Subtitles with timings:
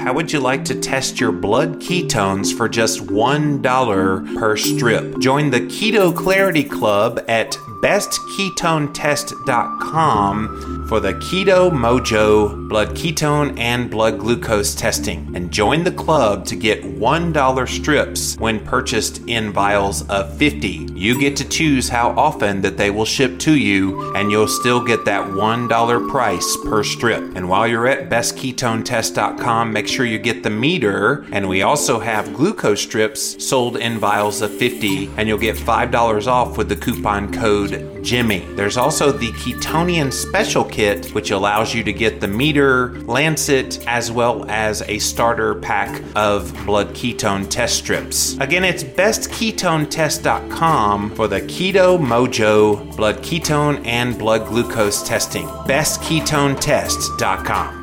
[0.00, 5.18] How would you like to test your blood ketones for just $1 per strip?
[5.18, 7.52] Join the Keto Clarity Club at
[7.82, 15.30] bestketonetest.com for the Keto Mojo blood ketone and blood glucose testing.
[15.36, 20.88] And join the club to get $1 strips when purchased in vials of 50.
[20.92, 24.84] You get to choose how often that they will ship to you, and you'll still
[24.84, 27.22] get that $1 price per strip.
[27.36, 31.24] And while you're at bestketonetest.com, make sure you get the meter.
[31.30, 36.26] And we also have glucose strips sold in vials of 50, and you'll get $5
[36.26, 38.40] off with the coupon code Jimmy.
[38.56, 40.79] There's also the Ketonian Special Kit,
[41.14, 46.52] which allows you to get the meter, lancet, as well as a starter pack of
[46.66, 48.36] blood ketone test strips.
[48.40, 55.46] Again, it's bestketonetest.com for the Keto Mojo blood ketone and blood glucose testing.
[55.46, 57.79] Bestketonetest.com.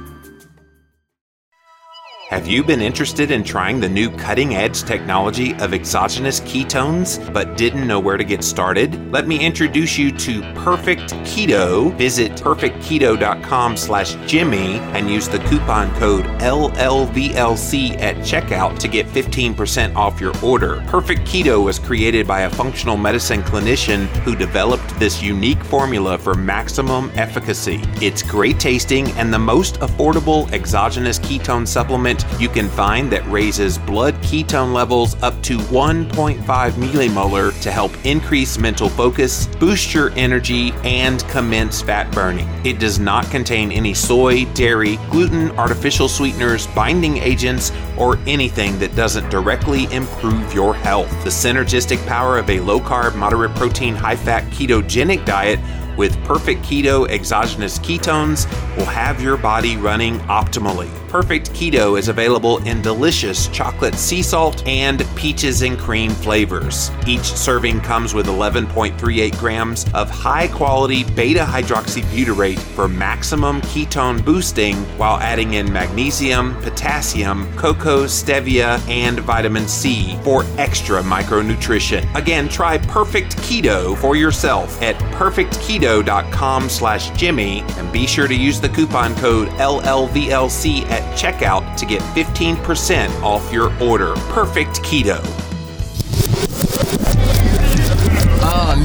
[2.28, 7.56] Have you been interested in trying the new cutting edge technology of exogenous ketones but
[7.56, 9.14] didn't know where to get started?
[9.14, 11.96] Let me introduce you to Perfect Keto.
[11.96, 19.96] Visit perfectketo.com slash Jimmy and use the coupon code LLVLC at checkout to get 15%
[19.96, 20.84] off your order.
[20.88, 26.34] Perfect Keto was created by a functional medicine clinician who developed this unique formula for
[26.34, 27.80] maximum efficacy.
[28.02, 33.78] It's great tasting and the most affordable exogenous ketone supplement you can find that raises
[33.78, 36.38] blood ketone levels up to 1.5
[36.72, 42.48] millimolar to help increase mental focus, boost your energy, and commence fat burning.
[42.66, 48.96] It does not contain any soy, dairy, gluten, artificial sweeteners, binding agents, or anything that
[48.96, 51.10] doesn't directly improve your health.
[51.24, 55.60] The synergistic power of a low carb, moderate protein, high fat ketogenic diet
[55.98, 58.46] with perfect keto exogenous ketones
[58.78, 60.90] will have your body running optimally.
[61.08, 66.92] Perfect Keto is available in delicious chocolate sea salt and peaches and cream flavors.
[67.08, 74.76] Each serving comes with 11.38 grams of high quality beta hydroxybutyrate for maximum ketone boosting
[74.98, 82.08] while adding in magnesium, potassium, cocoa, stevia, and vitamin C for extra micronutrition.
[82.16, 88.62] Again, try Perfect Keto for yourself at perfectketo.com slash Jimmy and be sure to use
[88.62, 94.14] the coupon code LLVLC at checkout to get 15% off your order.
[94.30, 95.22] Perfect Keto.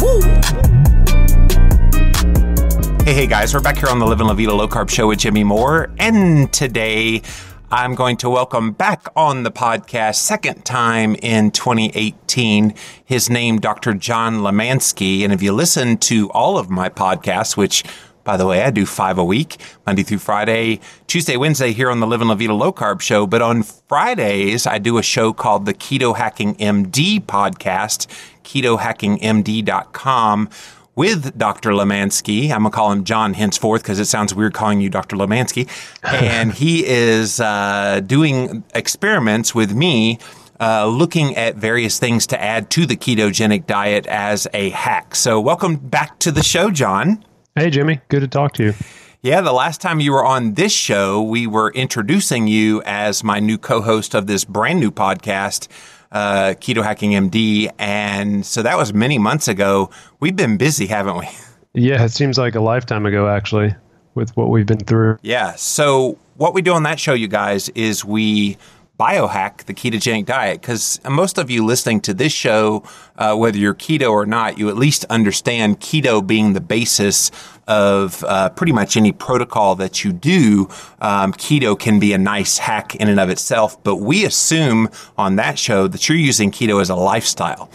[0.00, 0.20] Woo!
[3.04, 5.18] Hey, hey guys, we're back here on the Living La Vida Low Carb Show with
[5.18, 7.22] Jimmy Moore, and today
[7.70, 12.72] I'm going to welcome back on the podcast, second time in 2018,
[13.04, 13.94] his name, Dr.
[13.94, 15.24] John Limansky.
[15.24, 17.82] And if you listen to all of my podcasts, which
[18.24, 22.00] by the way, I do five a week, Monday through Friday, Tuesday, Wednesday here on
[22.00, 23.26] the Living La Vida Low Carb Show.
[23.26, 28.06] But on Fridays, I do a show called the Keto Hacking MD podcast,
[28.42, 30.48] ketohackingmd.com
[30.94, 31.70] with Dr.
[31.70, 32.50] Limansky.
[32.50, 35.16] I'm going to call him John henceforth because it sounds weird calling you Dr.
[35.16, 35.68] Limansky.
[36.02, 40.18] and he is uh, doing experiments with me.
[40.60, 45.16] Uh, looking at various things to add to the ketogenic diet as a hack.
[45.16, 47.24] So, welcome back to the show, John.
[47.56, 48.00] Hey, Jimmy.
[48.08, 48.74] Good to talk to you.
[49.22, 53.38] Yeah, the last time you were on this show, we were introducing you as my
[53.38, 55.68] new co host of this brand new podcast,
[56.10, 57.70] uh, Keto Hacking MD.
[57.78, 59.90] And so that was many months ago.
[60.18, 61.28] We've been busy, haven't we?
[61.76, 63.74] Yeah, it seems like a lifetime ago, actually,
[64.14, 65.18] with what we've been through.
[65.22, 65.56] Yeah.
[65.56, 68.58] So, what we do on that show, you guys, is we
[68.98, 72.84] biohack the ketogenic diet because most of you listening to this show,
[73.16, 77.30] uh, whether you're keto or not, you at least understand keto being the basis
[77.66, 80.68] of uh, pretty much any protocol that you do.
[81.00, 85.36] Um, keto can be a nice hack in and of itself, but we assume on
[85.36, 87.70] that show that you're using keto as a lifestyle.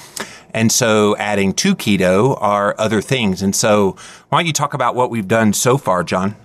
[0.53, 3.41] And so adding to keto are other things.
[3.41, 3.95] And so
[4.29, 6.35] why don't you talk about what we've done so far, John?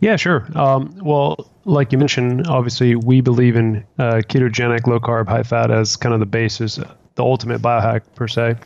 [0.00, 0.46] Yeah, sure.
[0.54, 5.70] Um, well, like you mentioned, obviously we believe in uh, ketogenic, low carb, high fat
[5.70, 8.56] as kind of the basis, the ultimate biohack per se.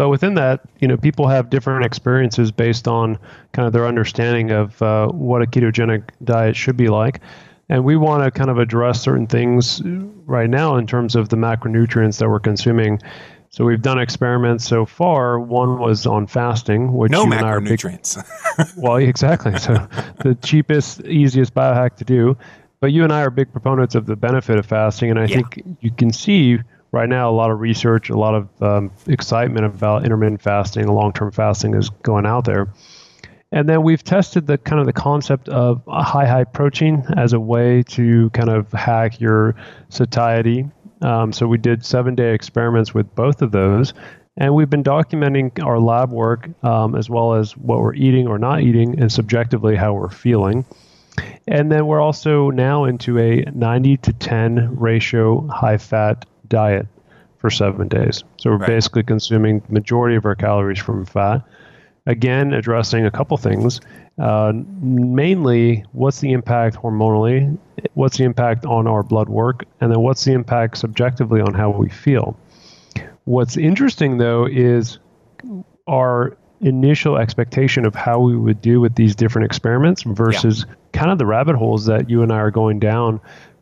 [0.00, 3.18] But within that, you know, people have different experiences based on
[3.52, 7.20] kind of their understanding of uh, what a ketogenic diet should be like.
[7.68, 11.36] And we want to kind of address certain things right now in terms of the
[11.36, 12.98] macronutrients that we're consuming.
[13.50, 15.38] So we've done experiments so far.
[15.38, 18.24] One was on fasting, which no macronutrients.
[18.56, 19.58] Big, well, exactly.
[19.58, 19.86] So
[20.20, 22.38] the cheapest, easiest biohack to do.
[22.80, 25.42] But you and I are big proponents of the benefit of fasting, and I yeah.
[25.42, 26.58] think you can see
[26.92, 31.30] right now a lot of research, a lot of um, excitement about intermittent fasting, long-term
[31.32, 32.72] fasting is going out there.
[33.52, 37.40] And then we've tested the kind of the concept of high high protein as a
[37.40, 39.56] way to kind of hack your
[39.88, 40.68] satiety.
[41.02, 43.92] Um, so we did seven day experiments with both of those,
[44.36, 48.38] and we've been documenting our lab work um, as well as what we're eating or
[48.38, 50.64] not eating, and subjectively how we're feeling.
[51.48, 56.86] And then we're also now into a 90 to 10 ratio high fat diet
[57.38, 58.22] for seven days.
[58.36, 58.66] So we're right.
[58.66, 61.42] basically consuming the majority of our calories from fat.
[62.06, 63.80] Again, addressing a couple things.
[64.18, 64.52] Uh,
[64.82, 67.56] mainly, what's the impact hormonally?
[67.94, 69.64] What's the impact on our blood work?
[69.80, 72.38] And then what's the impact subjectively on how we feel?
[73.24, 74.98] What's interesting, though, is
[75.86, 80.74] our initial expectation of how we would do with these different experiments versus yeah.
[80.92, 83.20] kind of the rabbit holes that you and I are going down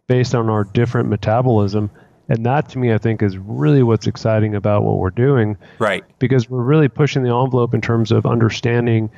[0.08, 1.90] based on our different metabolism
[2.28, 5.56] and that to me, I think, is really what's exciting about what we're doing.
[5.78, 6.04] Right.
[6.19, 9.10] Because we're really pushing the envelope in terms of understanding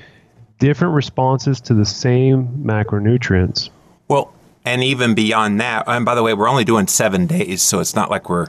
[0.59, 3.71] different responses to the same macronutrients.
[4.09, 4.33] Well,
[4.65, 7.95] and even beyond that, and by the way, we're only doing seven days, so it's
[7.95, 8.47] not like we're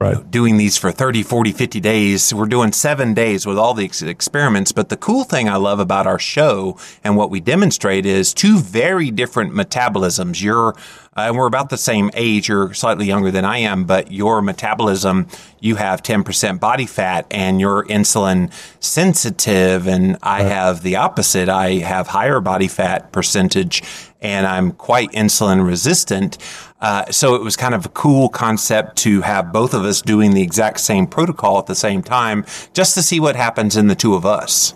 [0.00, 0.30] right.
[0.30, 2.34] doing these for 30, 40, 50 days.
[2.34, 4.72] We're doing seven days with all these experiments.
[4.72, 8.58] But the cool thing I love about our show and what we demonstrate is two
[8.58, 10.42] very different metabolisms.
[10.42, 10.74] You're
[11.16, 12.48] uh, and we're about the same age.
[12.48, 15.26] You're slightly younger than I am, but your metabolism,
[15.58, 19.88] you have 10% body fat and you're insulin sensitive.
[19.88, 20.52] And I right.
[20.52, 21.48] have the opposite.
[21.48, 23.82] I have higher body fat percentage
[24.22, 26.38] and I'm quite insulin resistant.
[26.80, 30.32] Uh, so it was kind of a cool concept to have both of us doing
[30.32, 33.94] the exact same protocol at the same time, just to see what happens in the
[33.94, 34.74] two of us.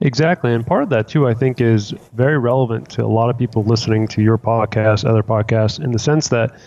[0.00, 0.52] Exactly.
[0.52, 3.62] And part of that, too, I think is very relevant to a lot of people
[3.62, 6.58] listening to your podcast, other podcasts, in the sense that,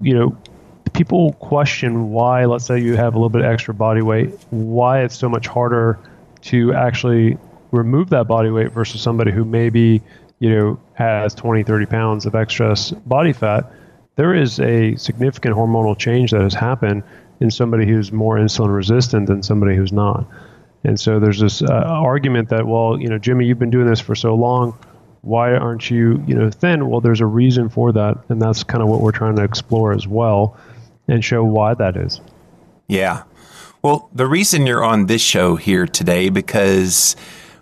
[0.00, 0.36] you know,
[0.94, 5.02] people question why, let's say you have a little bit of extra body weight, why
[5.02, 5.98] it's so much harder
[6.42, 7.36] to actually
[7.70, 10.00] remove that body weight versus somebody who maybe,
[10.44, 13.72] you know, has 20, 30 pounds of excess body fat
[14.16, 17.02] there is a significant hormonal change that has happened
[17.40, 20.26] in somebody who's more insulin resistant than somebody who's not.
[20.84, 24.00] And so there's this uh, argument that, well, you know, Jimmy, you've been doing this
[24.00, 24.78] for so long.
[25.22, 26.88] Why aren't you, you know, thin?
[26.88, 29.92] Well, there's a reason for that, and that's kind of what we're trying to explore
[29.92, 30.56] as well,
[31.08, 32.20] and show why that is.
[32.86, 33.22] Yeah.
[33.82, 37.16] Well, the reason you're on this show here today because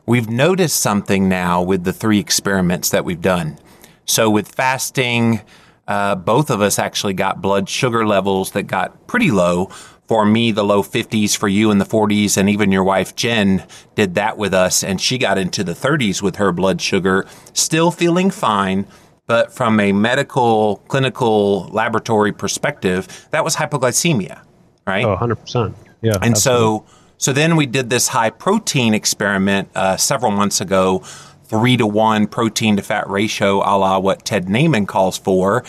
[0.06, 3.58] we've noticed something now with the three experiments that we've done.
[4.04, 5.42] So with fasting,
[5.86, 9.66] uh, both of us actually got blood sugar levels that got pretty low.
[10.08, 13.64] For me, the low 50s, for you in the 40s, and even your wife Jen
[13.94, 17.90] did that with us, and she got into the 30s with her blood sugar, still
[17.90, 18.86] feeling fine.
[19.26, 24.42] But from a medical, clinical, laboratory perspective, that was hypoglycemia,
[24.86, 25.04] right?
[25.04, 25.74] Oh, 100%.
[26.02, 26.14] Yeah.
[26.14, 26.40] And absolutely.
[26.40, 26.84] so,
[27.22, 31.04] so then we did this high protein experiment uh, several months ago
[31.44, 35.62] three to one protein to fat ratio, a la what Ted Naiman calls for.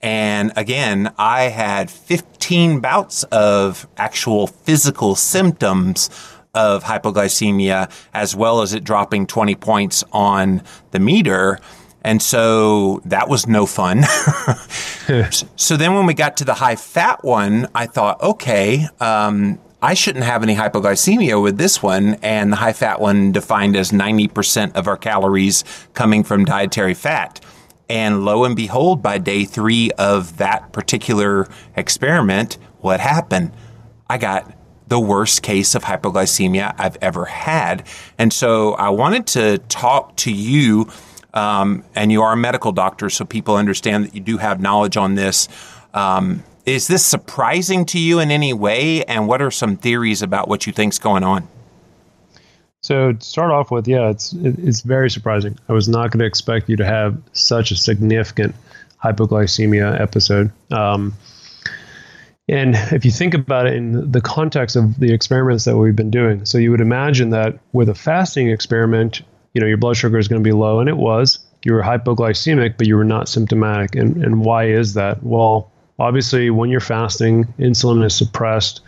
[0.00, 6.10] And again, I had 15 bouts of actual physical symptoms
[6.54, 10.62] of hypoglycemia, as well as it dropping 20 points on
[10.92, 11.58] the meter.
[12.02, 14.04] And so that was no fun.
[15.56, 19.94] so then when we got to the high fat one, I thought, okay, um, I
[19.94, 24.74] shouldn't have any hypoglycemia with this one, and the high fat one defined as 90%
[24.74, 27.40] of our calories coming from dietary fat.
[27.88, 33.52] And lo and behold, by day three of that particular experiment, what happened?
[34.08, 34.52] I got
[34.88, 37.86] the worst case of hypoglycemia I've ever had.
[38.18, 40.90] And so I wanted to talk to you,
[41.32, 44.96] um, and you are a medical doctor, so people understand that you do have knowledge
[44.96, 45.48] on this.
[45.94, 49.04] Um, is this surprising to you in any way?
[49.04, 51.48] And what are some theories about what you think's going on?
[52.82, 55.58] So to start off with, yeah, it's it's very surprising.
[55.68, 58.54] I was not going to expect you to have such a significant
[59.02, 60.50] hypoglycemia episode.
[60.70, 61.14] Um,
[62.48, 66.10] and if you think about it in the context of the experiments that we've been
[66.10, 69.22] doing, so you would imagine that with a fasting experiment,
[69.54, 71.38] you know, your blood sugar is going to be low, and it was.
[71.64, 73.94] You were hypoglycemic, but you were not symptomatic.
[73.94, 75.22] And and why is that?
[75.22, 78.80] Well, obviously when you're fasting insulin is suppressed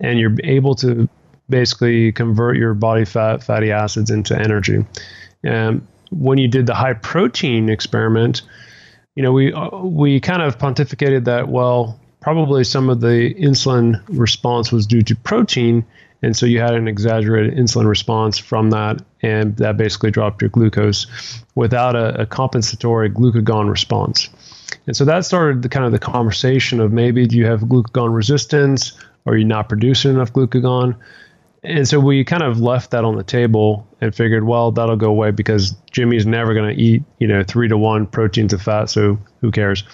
[0.00, 1.08] and you're able to
[1.48, 4.84] basically convert your body fat fatty acids into energy
[5.42, 8.42] and when you did the high protein experiment
[9.18, 14.00] you know, we uh, we kind of pontificated that well, probably some of the insulin
[14.06, 15.84] response was due to protein,
[16.22, 20.50] and so you had an exaggerated insulin response from that, and that basically dropped your
[20.50, 21.08] glucose
[21.56, 24.28] without a, a compensatory glucagon response.
[24.88, 28.14] And so that started the kind of the conversation of maybe do you have glucagon
[28.14, 28.98] resistance?
[29.26, 30.96] Or are you not producing enough glucagon?
[31.62, 35.10] And so we kind of left that on the table and figured, well, that'll go
[35.10, 38.88] away because Jimmy's never going to eat, you know, three to one protein to fat,
[38.88, 39.84] so who cares?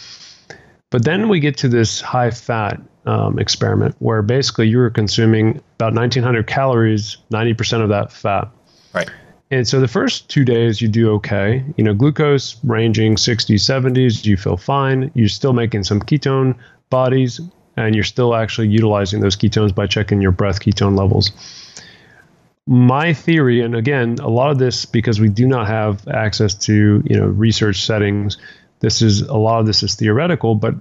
[0.91, 5.61] But then we get to this high fat um, experiment where basically you were consuming
[5.75, 8.49] about 1900 calories, 90% of that fat.
[8.93, 9.11] Right.
[9.55, 11.65] And so the first two days you do okay.
[11.77, 15.13] You know, glucose ranging 60s, 70s, you feel fine.
[15.15, 16.57] You're still making some ketone
[16.91, 17.41] bodies,
[17.77, 21.31] and you're still actually utilizing those ketones by checking your breath ketone levels.
[22.67, 27.05] My theory, and again, a lot of this because we do not have access to
[27.07, 28.39] you know research settings.
[28.81, 30.75] This is a lot of this is theoretical, but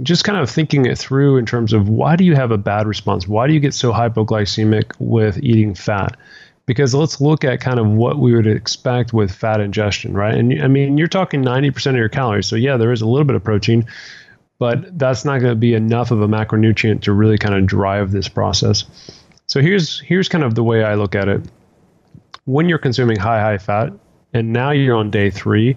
[0.00, 2.86] just kind of thinking it through in terms of why do you have a bad
[2.86, 3.28] response?
[3.28, 6.16] Why do you get so hypoglycemic with eating fat?
[6.66, 10.34] Because let's look at kind of what we would expect with fat ingestion, right?
[10.34, 12.46] And I mean, you're talking 90% of your calories.
[12.46, 13.86] So, yeah, there is a little bit of protein,
[14.58, 18.10] but that's not going to be enough of a macronutrient to really kind of drive
[18.10, 18.84] this process.
[19.46, 21.42] So here's here's kind of the way I look at it.
[22.44, 23.92] When you're consuming high high fat,
[24.32, 25.76] and now you're on day three,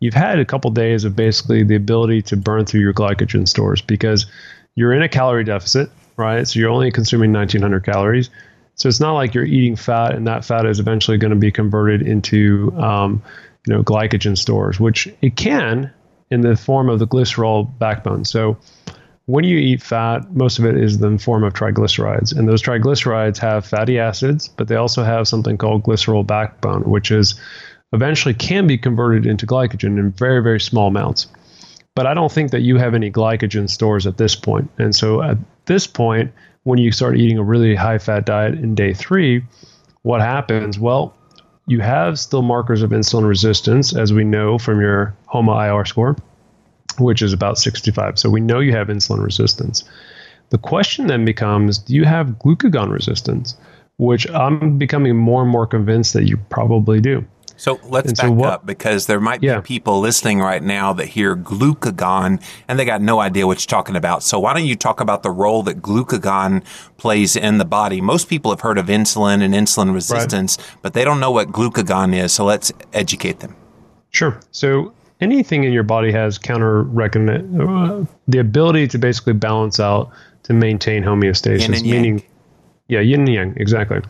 [0.00, 3.82] you've had a couple days of basically the ability to burn through your glycogen stores
[3.82, 4.26] because
[4.74, 6.48] you're in a calorie deficit, right?
[6.48, 8.30] So you're only consuming 1900 calories.
[8.80, 11.52] So it's not like you're eating fat and that fat is eventually going to be
[11.52, 13.22] converted into um,
[13.66, 15.92] you know glycogen stores, which it can
[16.30, 18.24] in the form of the glycerol backbone.
[18.24, 18.56] So
[19.26, 22.34] when you eat fat, most of it is in the form of triglycerides.
[22.34, 27.10] And those triglycerides have fatty acids, but they also have something called glycerol backbone, which
[27.10, 27.34] is
[27.92, 31.26] eventually can be converted into glycogen in very, very small amounts.
[31.94, 34.70] But I don't think that you have any glycogen stores at this point.
[34.78, 36.32] And so at this point,
[36.64, 39.44] when you start eating a really high fat diet in day three,
[40.02, 40.78] what happens?
[40.78, 41.14] Well,
[41.66, 46.16] you have still markers of insulin resistance, as we know from your HOMA IR score,
[46.98, 48.18] which is about 65.
[48.18, 49.84] So we know you have insulin resistance.
[50.50, 53.56] The question then becomes do you have glucagon resistance?
[53.98, 57.24] Which I'm becoming more and more convinced that you probably do.
[57.60, 59.60] So let's and back so what, up because there might be yeah.
[59.60, 63.96] people listening right now that hear glucagon and they got no idea what you're talking
[63.96, 64.22] about.
[64.22, 66.64] So why don't you talk about the role that glucagon
[66.96, 68.00] plays in the body?
[68.00, 70.76] Most people have heard of insulin and insulin resistance, right.
[70.80, 72.32] but they don't know what glucagon is.
[72.32, 73.54] So let's educate them.
[74.08, 74.40] Sure.
[74.52, 80.10] So anything in your body has counter uh, the ability to basically balance out
[80.44, 82.24] to maintain homeostasis, meaning
[82.88, 84.00] yeah, yin and yang, exactly.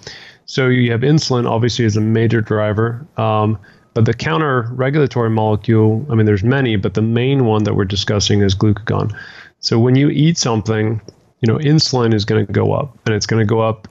[0.51, 3.07] So you have insulin, obviously, as a major driver.
[3.17, 3.57] Um,
[3.95, 7.85] but the counter regulatory molecule, I mean, there's many, but the main one that we're
[7.85, 9.17] discussing is glucagon.
[9.61, 11.01] So when you eat something,
[11.41, 13.87] you know, insulin is going to go up, and it's going to go up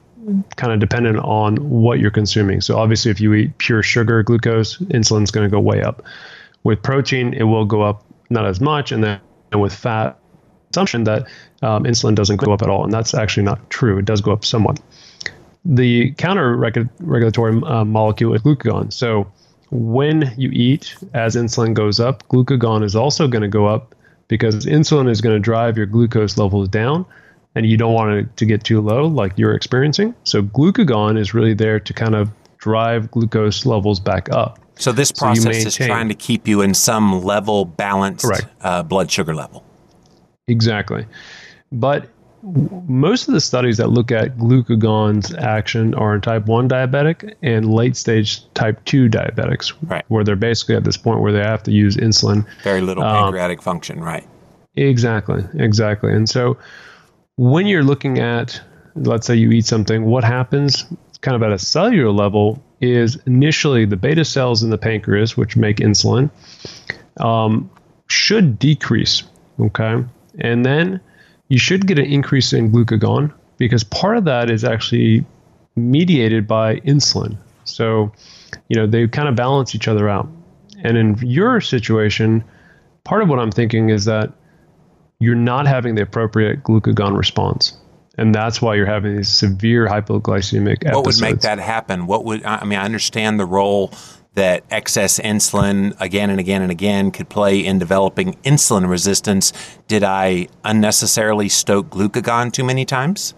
[0.57, 2.59] kind of dependent on what you're consuming.
[2.59, 6.03] So obviously, if you eat pure sugar, glucose, insulin is going to go way up.
[6.65, 9.21] With protein, it will go up not as much, and then
[9.55, 10.19] with fat,
[10.71, 11.25] assumption that
[11.61, 13.97] um, insulin doesn't go up at all, and that's actually not true.
[13.99, 14.81] It does go up somewhat
[15.69, 18.91] the counter regulatory uh, molecule is glucagon.
[18.91, 19.31] So
[19.69, 23.93] when you eat, as insulin goes up, glucagon is also going to go up
[24.27, 27.05] because insulin is going to drive your glucose levels down
[27.53, 30.15] and you don't want it to get too low like you're experiencing.
[30.23, 34.59] So glucagon is really there to kind of drive glucose levels back up.
[34.79, 38.25] So this process so is trying to keep you in some level balanced
[38.61, 39.63] uh, blood sugar level.
[40.47, 41.05] Exactly.
[41.71, 42.09] But
[42.41, 47.71] most of the studies that look at glucagon's action are in type 1 diabetic and
[47.71, 50.05] late stage type 2 diabetics, right.
[50.07, 52.45] where they're basically at this point where they have to use insulin.
[52.63, 54.25] Very little um, pancreatic um, function, right?
[54.75, 56.13] Exactly, exactly.
[56.13, 56.57] And so
[57.35, 58.61] when you're looking at,
[58.95, 60.85] let's say you eat something, what happens
[61.21, 65.57] kind of at a cellular level is initially the beta cells in the pancreas, which
[65.57, 66.29] make insulin,
[67.19, 67.69] um,
[68.07, 69.23] should decrease.
[69.59, 70.03] Okay.
[70.39, 71.01] And then
[71.49, 75.25] you should get an increase in glucagon because part of that is actually
[75.75, 77.37] mediated by insulin.
[77.65, 78.11] So,
[78.67, 80.27] you know, they kind of balance each other out.
[80.83, 82.43] And in your situation,
[83.03, 84.31] part of what I'm thinking is that
[85.19, 87.77] you're not having the appropriate glucagon response.
[88.17, 90.95] And that's why you're having these severe hypoglycemic episodes.
[90.95, 92.05] What would make that happen?
[92.05, 92.77] What would I mean?
[92.77, 93.93] I understand the role
[94.35, 99.51] that excess insulin again and again and again could play in developing insulin resistance.
[99.87, 103.33] Did I unnecessarily stoke glucagon too many times?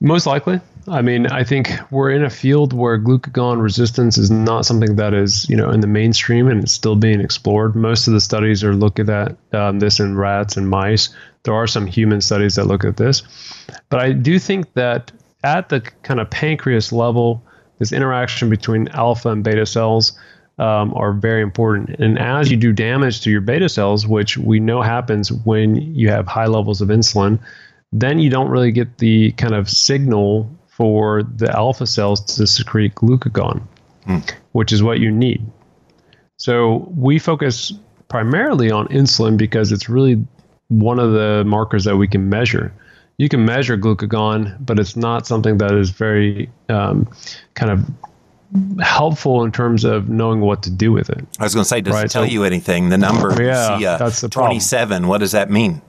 [0.00, 0.60] Most likely.
[0.88, 5.14] I mean, I think we're in a field where glucagon resistance is not something that
[5.14, 7.74] is, you know, in the mainstream and it's still being explored.
[7.74, 11.08] Most of the studies are looking at um, this in rats and mice.
[11.42, 13.22] There are some human studies that look at this,
[13.88, 15.10] but I do think that
[15.42, 17.42] at the kind of pancreas level,
[17.78, 20.18] this interaction between alpha and beta cells
[20.58, 21.90] um, are very important.
[21.98, 26.08] And as you do damage to your beta cells, which we know happens when you
[26.08, 27.38] have high levels of insulin,
[27.92, 32.94] then you don't really get the kind of signal for the alpha cells to secrete
[32.94, 33.62] glucagon,
[34.06, 34.30] mm.
[34.52, 35.44] which is what you need.
[36.36, 37.72] So we focus
[38.08, 40.26] primarily on insulin because it's really
[40.68, 42.72] one of the markers that we can measure.
[43.18, 47.08] You can measure glucagon, but it's not something that is very um,
[47.54, 51.24] kind of helpful in terms of knowing what to do with it.
[51.38, 52.04] I was going to say, does right?
[52.04, 52.90] it tell so, you anything?
[52.90, 54.88] The number, yeah, see, uh, that's the 27.
[54.88, 55.08] Problem.
[55.08, 55.80] What does that mean?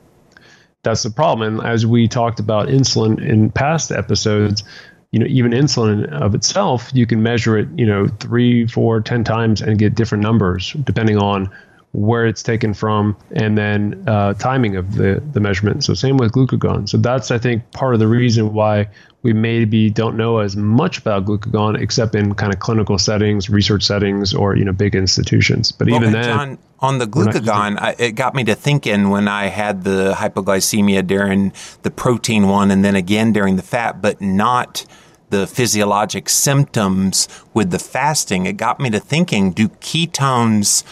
[0.83, 1.59] That's the problem.
[1.59, 4.63] And as we talked about insulin in past episodes,
[5.11, 9.23] you know, even insulin of itself, you can measure it, you know, three, four, ten
[9.23, 11.49] times and get different numbers depending on
[11.93, 15.83] where it's taken from, and then uh, timing of the, the measurement.
[15.83, 16.87] So same with glucagon.
[16.87, 18.87] So that's I think part of the reason why
[19.23, 23.83] we maybe don't know as much about glucagon, except in kind of clinical settings, research
[23.83, 25.71] settings, or you know big institutions.
[25.71, 29.27] But well, even then, John, on the glucagon, I, it got me to thinking when
[29.27, 31.51] I had the hypoglycemia during
[31.81, 34.85] the protein one, and then again during the fat, but not
[35.29, 38.45] the physiologic symptoms with the fasting.
[38.45, 40.83] It got me to thinking: Do ketones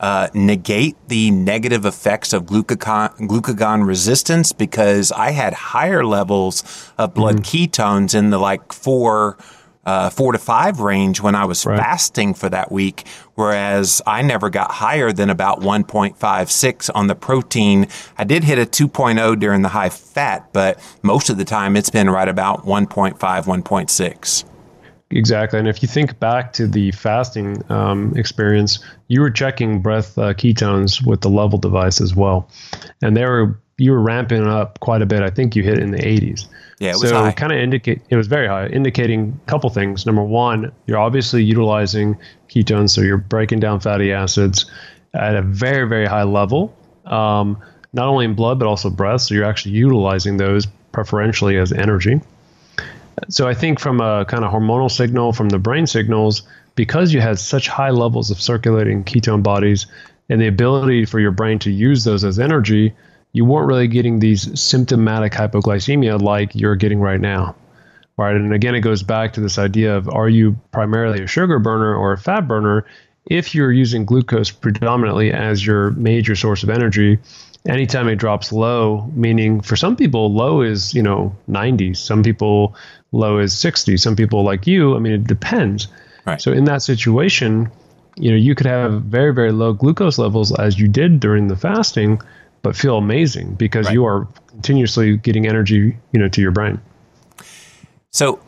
[0.00, 6.64] uh, negate the negative effects of glucagon, glucagon resistance because I had higher levels
[6.98, 7.70] of blood mm-hmm.
[7.70, 9.36] ketones in the like four,
[9.84, 11.78] uh, four to five range when I was right.
[11.78, 17.86] fasting for that week, whereas I never got higher than about 1.56 on the protein.
[18.16, 21.90] I did hit a 2.0 during the high fat, but most of the time it's
[21.90, 24.44] been right about 1.5, 1.6.
[25.10, 25.58] Exactly.
[25.58, 30.34] And if you think back to the fasting um, experience, you were checking breath uh,
[30.34, 32.48] ketones with the LEVL device as well.
[33.02, 35.22] And they were you were ramping up quite a bit.
[35.22, 36.46] I think you hit in the 80s.
[36.78, 40.06] Yeah, it was so kind of indicate it was very high, indicating a couple things.
[40.06, 42.16] Number one, you're obviously utilizing
[42.48, 44.70] ketones, so you're breaking down fatty acids
[45.14, 47.60] at a very very high level, um,
[47.92, 49.22] not only in blood but also breath.
[49.22, 52.20] So you're actually utilizing those preferentially as energy.
[53.28, 56.42] So I think from a kind of hormonal signal from the brain signals,
[56.74, 59.86] because you had such high levels of circulating ketone bodies
[60.28, 62.94] and the ability for your brain to use those as energy,
[63.32, 67.54] you weren't really getting these symptomatic hypoglycemia like you're getting right now.
[68.16, 68.36] Right.
[68.36, 71.94] And again, it goes back to this idea of are you primarily a sugar burner
[71.94, 72.84] or a fat burner?
[73.26, 77.18] If you're using glucose predominantly as your major source of energy,
[77.66, 81.94] anytime it drops low, meaning for some people, low is, you know, 90.
[81.94, 82.74] Some people,
[83.12, 83.96] low is 60.
[83.96, 85.88] Some people like you, I mean, it depends.
[86.24, 86.40] Right.
[86.40, 87.70] So in that situation,
[88.16, 91.56] you know, you could have very, very low glucose levels as you did during the
[91.56, 92.20] fasting,
[92.62, 93.94] but feel amazing because right.
[93.94, 96.80] you are continuously getting energy, you know, to your brain.
[98.10, 98.40] So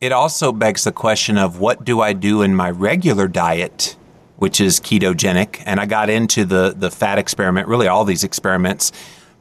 [0.00, 3.96] it also begs the question of what do I do in my regular diet
[4.40, 5.62] which is ketogenic.
[5.66, 8.90] And I got into the, the fat experiment, really all these experiments,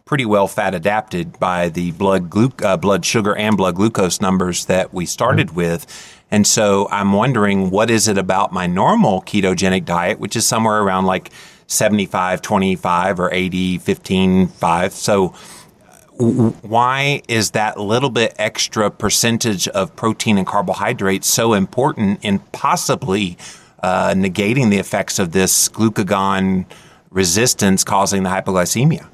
[0.03, 4.65] pretty well fat adapted by the blood, glu- uh, blood sugar and blood glucose numbers
[4.65, 5.55] that we started mm-hmm.
[5.55, 6.21] with.
[6.29, 10.81] And so I'm wondering what is it about my normal ketogenic diet, which is somewhere
[10.81, 11.31] around like
[11.67, 14.91] 75, 25 or 80, 15, 5.
[14.91, 15.29] So
[16.19, 23.37] why is that little bit extra percentage of protein and carbohydrates so important in possibly
[23.83, 26.65] uh, negating the effects of this glucagon
[27.09, 29.07] resistance causing the hypoglycemia.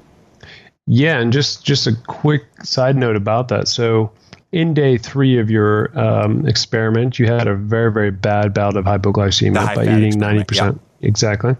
[0.86, 3.66] Yeah, and just just a quick side note about that.
[3.68, 4.12] So,
[4.52, 8.84] in day three of your um, experiment, you had a very very bad bout of
[8.84, 10.80] hypoglycemia by eating ninety percent.
[11.00, 11.56] Exactly.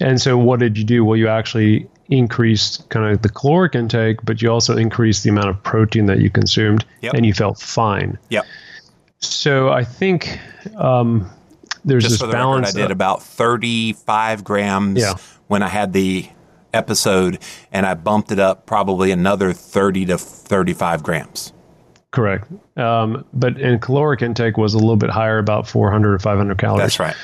[0.00, 1.04] And so, what did you do?
[1.04, 5.48] Well, you actually increased kind of the caloric intake, but you also increased the amount
[5.48, 7.14] of protein that you consumed, yep.
[7.14, 8.16] and you felt fine.
[8.30, 8.46] Yep.
[9.20, 10.38] So I think
[10.76, 11.28] um,
[11.88, 12.68] there's Just this for the balance.
[12.68, 15.14] Record, I did about 35 grams yeah.
[15.46, 16.28] when I had the
[16.72, 17.38] episode,
[17.72, 21.52] and I bumped it up probably another 30 to 35 grams.
[22.10, 22.50] Correct.
[22.76, 26.82] Um, but in caloric intake was a little bit higher, about 400 or 500 calories.
[26.82, 27.16] That's right.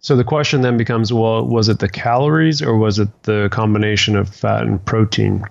[0.00, 4.16] So the question then becomes, well, was it the calories or was it the combination
[4.16, 5.44] of fat and protein?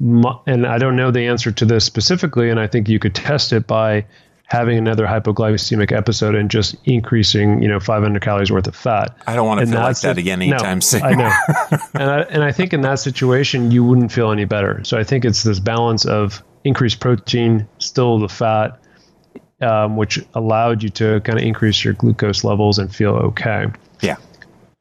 [0.00, 3.52] And I don't know the answer to this specifically, and I think you could test
[3.52, 4.04] it by
[4.52, 9.16] having another hypoglycemic episode and just increasing, you know, 500 calories worth of fat.
[9.26, 11.02] I don't want to and feel like that again anytime no, soon.
[11.02, 11.32] I know.
[11.94, 14.84] and, I, and I think in that situation, you wouldn't feel any better.
[14.84, 18.78] So I think it's this balance of increased protein, still the fat,
[19.62, 23.68] um, which allowed you to kind of increase your glucose levels and feel okay.
[24.02, 24.16] Yeah.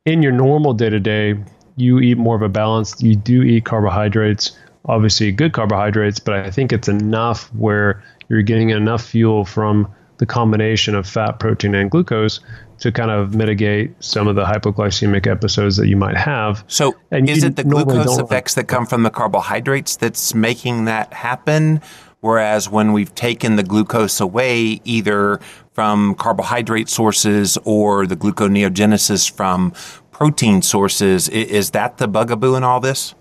[0.05, 1.41] In your normal day to day,
[1.77, 3.01] you eat more of a balance.
[3.01, 4.51] You do eat carbohydrates,
[4.83, 10.25] obviously good carbohydrates, but I think it's enough where you're getting enough fuel from the
[10.25, 12.39] combination of fat, protein, and glucose
[12.79, 16.63] to kind of mitigate some of the hypoglycemic episodes that you might have.
[16.67, 21.13] So, And is it the glucose effects that come from the carbohydrates that's making that
[21.13, 21.81] happen?
[22.21, 25.41] Whereas when we've taken the glucose away, either
[25.73, 29.73] from carbohydrate sources or the gluconeogenesis from
[30.11, 33.13] protein sources, is that the bugaboo in all this?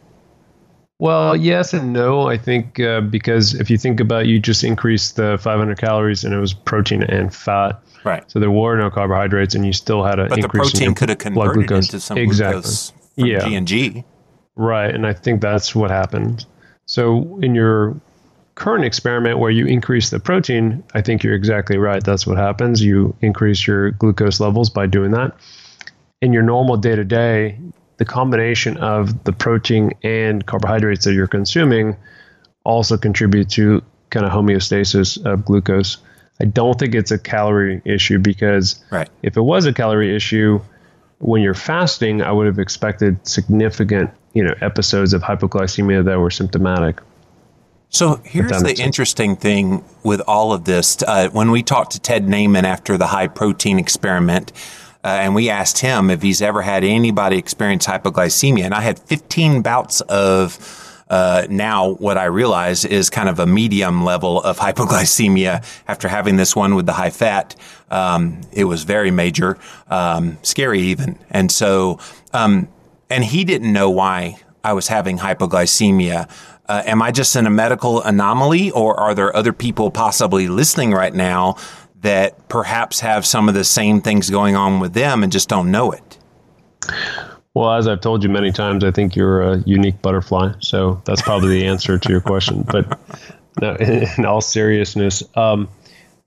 [1.00, 2.28] Well, yes and no.
[2.28, 6.34] I think uh, because if you think about, you just increased the 500 calories and
[6.34, 7.80] it was protein and fat.
[8.04, 8.22] Right.
[8.30, 11.18] So there were no carbohydrates, and you still had an But the protein could have
[11.18, 11.86] converted glucose.
[11.86, 12.60] into some exactly.
[12.62, 13.48] glucose from Yeah.
[13.48, 14.04] G and G.
[14.56, 16.44] Right, and I think that's what happened.
[16.86, 17.98] So in your
[18.56, 22.02] current experiment where you increase the protein, I think you're exactly right.
[22.04, 22.82] That's what happens.
[22.82, 25.34] You increase your glucose levels by doing that.
[26.20, 27.58] In your normal day to day,
[28.00, 31.94] the combination of the protein and carbohydrates that you're consuming
[32.64, 35.98] also contribute to kind of homeostasis of glucose.
[36.40, 39.06] I don't think it's a calorie issue because Right.
[39.22, 40.62] if it was a calorie issue,
[41.18, 46.30] when you're fasting, I would have expected significant, you know, episodes of hypoglycemia that were
[46.30, 47.00] symptomatic.
[47.90, 48.80] So here's the sense.
[48.80, 51.02] interesting thing with all of this.
[51.06, 54.52] Uh, when we talked to Ted Naiman after the high protein experiment,
[55.02, 58.98] uh, and we asked him if he's ever had anybody experience hypoglycemia, and I had
[58.98, 60.58] 15 bouts of
[61.10, 66.36] uh, now what I realize is kind of a medium level of hypoglycemia after having
[66.36, 67.56] this one with the high fat.
[67.90, 69.58] Um, it was very major,
[69.88, 71.18] um, scary even.
[71.30, 71.98] And so,
[72.32, 72.68] um,
[73.10, 76.30] and he didn't know why I was having hypoglycemia.
[76.68, 80.92] Uh, am I just in a medical anomaly, or are there other people possibly listening
[80.92, 81.56] right now
[82.00, 85.70] that perhaps have some of the same things going on with them and just don't
[85.70, 86.18] know it?
[87.54, 90.52] Well, as I've told you many times, I think you're a unique butterfly.
[90.60, 92.62] So that's probably the answer to your question.
[92.62, 92.98] But
[93.60, 95.68] no, in all seriousness, um,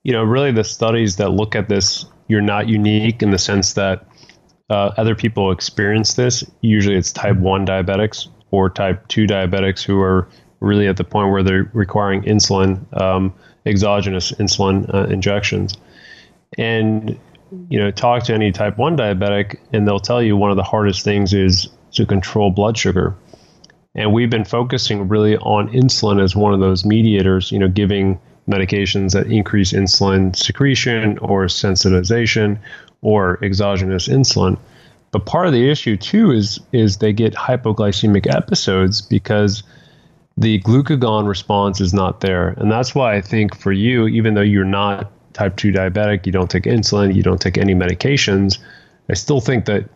[0.02, 3.72] you know, really the studies that look at this, you're not unique in the sense
[3.72, 4.06] that
[4.70, 6.44] uh, other people experience this.
[6.60, 10.28] Usually it's type 1 diabetics or type 2 diabetics who are
[10.60, 13.34] really at the point where they're requiring insulin, um,
[13.66, 15.76] exogenous insulin uh, injections.
[16.58, 17.18] And
[17.68, 20.62] you know, talk to any type 1 diabetic, and they'll tell you one of the
[20.62, 23.14] hardest things is to control blood sugar.
[23.94, 28.18] And we've been focusing really on insulin as one of those mediators, you know, giving
[28.48, 32.58] medications that increase insulin secretion or sensitization
[33.02, 34.58] or exogenous insulin.
[35.12, 39.62] But part of the issue too is is they get hypoglycemic episodes because
[40.36, 42.48] the glucagon response is not there.
[42.56, 46.32] And that's why I think for you, even though you're not type 2 diabetic, you
[46.32, 48.58] don't take insulin, you don't take any medications,
[49.10, 49.88] I still think that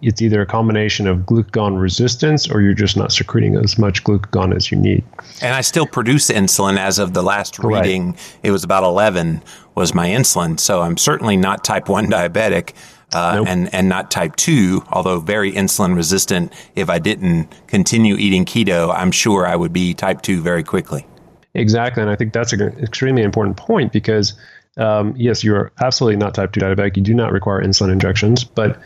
[0.00, 4.54] it's either a combination of glucagon resistance or you're just not secreting as much glucagon
[4.56, 5.04] as you need.
[5.42, 7.82] And I still produce insulin as of the last Right.
[7.82, 8.16] reading.
[8.42, 9.42] It was about 11
[9.74, 10.58] was my insulin.
[10.58, 12.72] So I'm certainly not type 1 diabetic.
[13.12, 13.46] Uh, Nope.
[13.48, 16.52] and, and not type 2, although very insulin resistant.
[16.74, 21.06] If I didn't continue eating keto, I'm sure I would be type 2 very quickly.
[21.54, 22.02] Exactly.
[22.02, 24.34] And I think that's an extremely important point because,
[24.76, 26.96] um, yes, you're absolutely not type 2 diabetic.
[26.96, 28.42] You do not require insulin injections.
[28.42, 28.78] But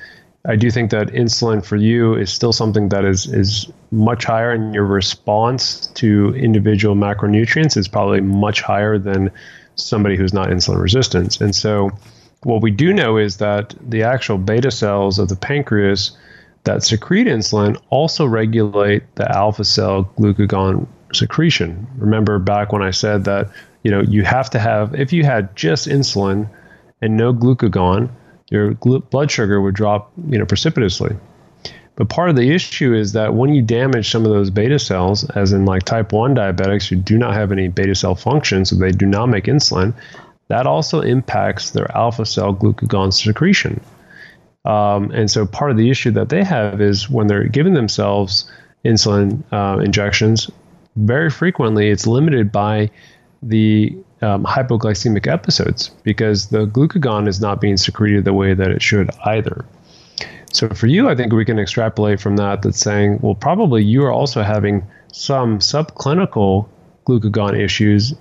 [0.46, 4.52] I do think that insulin for you is still something that is, is much higher,
[4.52, 9.30] and your response to individual macronutrients is probably much higher than
[9.74, 11.40] somebody who's not insulin resistant.
[11.40, 11.90] And so,
[12.42, 16.16] what we do know is that the actual beta cells of the pancreas
[16.64, 21.86] that secrete insulin also regulate the alpha cell glucagon secretion.
[21.96, 23.50] Remember back when I said that,
[23.82, 26.48] you know, you have to have if you had just insulin
[27.02, 28.10] and no glucagon,
[28.50, 31.16] your glu- blood sugar would drop, you know, precipitously.
[31.96, 35.28] But part of the issue is that when you damage some of those beta cells,
[35.30, 38.76] as in like type 1 diabetics who do not have any beta cell function, so
[38.76, 39.94] they do not make insulin,
[40.50, 43.80] that also impacts their alpha cell glucagon secretion.
[44.64, 48.50] Um, and so part of the issue that they have is when they're giving themselves
[48.84, 50.50] insulin uh, injections,
[50.96, 52.90] very frequently it's limited by
[53.44, 58.82] the um, hypoglycemic episodes because the glucagon is not being secreted the way that it
[58.82, 59.64] should either.
[60.52, 64.04] So for you, I think we can extrapolate from that that's saying, well, probably you
[64.04, 66.68] are also having some subclinical
[67.06, 68.14] glucagon issues,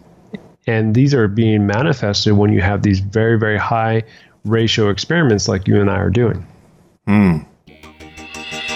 [0.70, 4.04] and these are being manifested when you have these very, very high
[4.46, 6.46] ratio experiments like you and I are doing.
[7.08, 7.40] Hmm.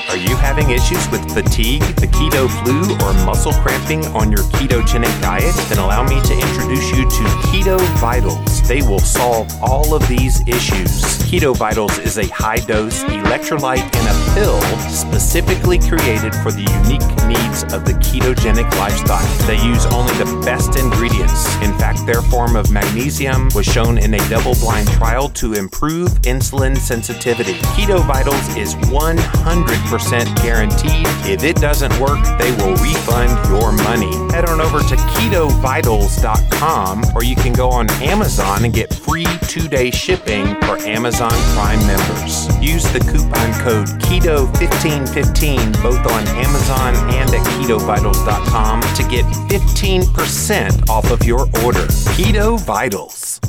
[0.09, 0.32] Are you?
[0.53, 5.55] Having issues with fatigue, the keto flu, or muscle cramping on your ketogenic diet?
[5.67, 8.61] Then allow me to introduce you to Keto Vitals.
[8.67, 11.01] They will solve all of these issues.
[11.25, 17.01] Keto Vitals is a high dose electrolyte in a pill specifically created for the unique
[17.25, 19.25] needs of the ketogenic lifestyle.
[19.47, 21.55] They use only the best ingredients.
[21.63, 26.09] In fact, their form of magnesium was shown in a double blind trial to improve
[26.21, 27.53] insulin sensitivity.
[27.73, 31.07] Keto Vitals is 100% guaranteed.
[31.25, 34.11] If it doesn't work, they will refund your money.
[34.31, 39.67] Head on over to ketovitals.com or you can go on Amazon and get free two
[39.67, 42.47] day shipping for Amazon Prime members.
[42.61, 51.09] Use the coupon code KETO1515 both on Amazon and at ketovitals.com to get 15% off
[51.09, 51.87] of your order.
[52.17, 53.39] Keto Vitals.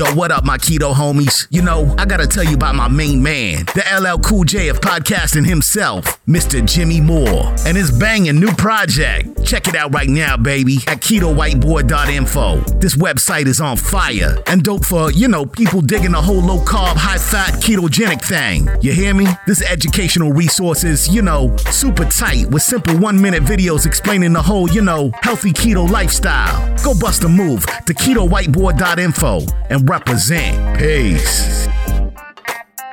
[0.00, 1.46] Yo, what up, my keto homies?
[1.50, 4.80] You know, I gotta tell you about my main man, the LL Cool J of
[4.80, 6.66] podcasting himself, Mr.
[6.66, 9.44] Jimmy Moore, and his banging new project.
[9.44, 12.78] Check it out right now, baby, at ketowhiteboard.info.
[12.78, 16.64] This website is on fire and dope for, you know, people digging the whole low
[16.64, 18.70] carb, high fat, ketogenic thing.
[18.80, 19.26] You hear me?
[19.46, 24.40] This educational resource is, you know, super tight with simple one minute videos explaining the
[24.40, 26.74] whole, you know, healthy keto lifestyle.
[26.82, 30.78] Go bust a move to ketowhiteboard.info and represent.
[30.78, 31.66] Peace.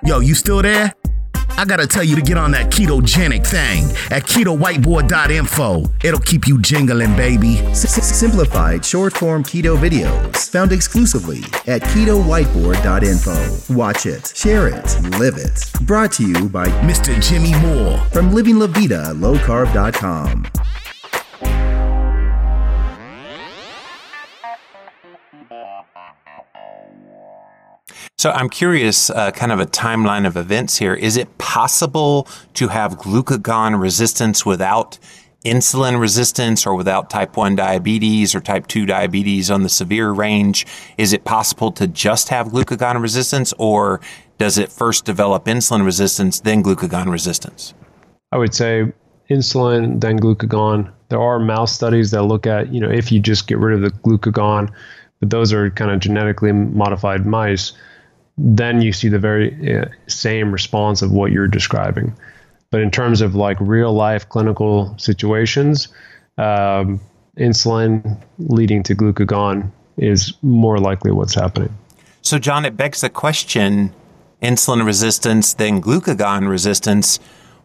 [0.04, 0.94] Yo, you still there?
[1.60, 5.86] I gotta tell you to get on that ketogenic thing at ketowhiteboard.info.
[6.04, 7.56] It'll keep you jingling, baby.
[7.74, 13.74] Simplified short form keto videos found exclusively at ketowhiteboard.info.
[13.74, 15.72] Watch it, share it, live it.
[15.82, 17.20] Brought to you by Mr.
[17.22, 18.60] Jimmy Moore from Living
[28.20, 30.96] So I'm curious, uh, kind of a timeline of events here.
[30.96, 34.98] Is it possible to have glucagon resistance without
[35.46, 40.66] insulin resistance or without type 1 diabetes or type 2 diabetes on the severe range?
[40.98, 44.02] Is it possible to just have glucagon resistance or
[44.40, 47.76] does it first develop insulin resistance, then glucagon resistance?
[48.32, 48.92] I would say
[49.30, 50.92] insulin, then glucagon.
[51.10, 53.82] There are mouse studies that look at, you know, if you just get rid of
[53.84, 54.72] the glucagon,
[55.20, 57.74] but those are kind of genetically modified mice
[58.38, 62.16] then you see the very uh, same response of what you're describing.
[62.70, 65.88] But in terms of like real life clinical situations,
[66.38, 67.00] um,
[67.38, 71.76] insulin leading to glucagon is more likely what's happening.
[72.22, 73.94] So, John, it begs the question
[74.42, 77.20] insulin resistance, then glucagon resistance.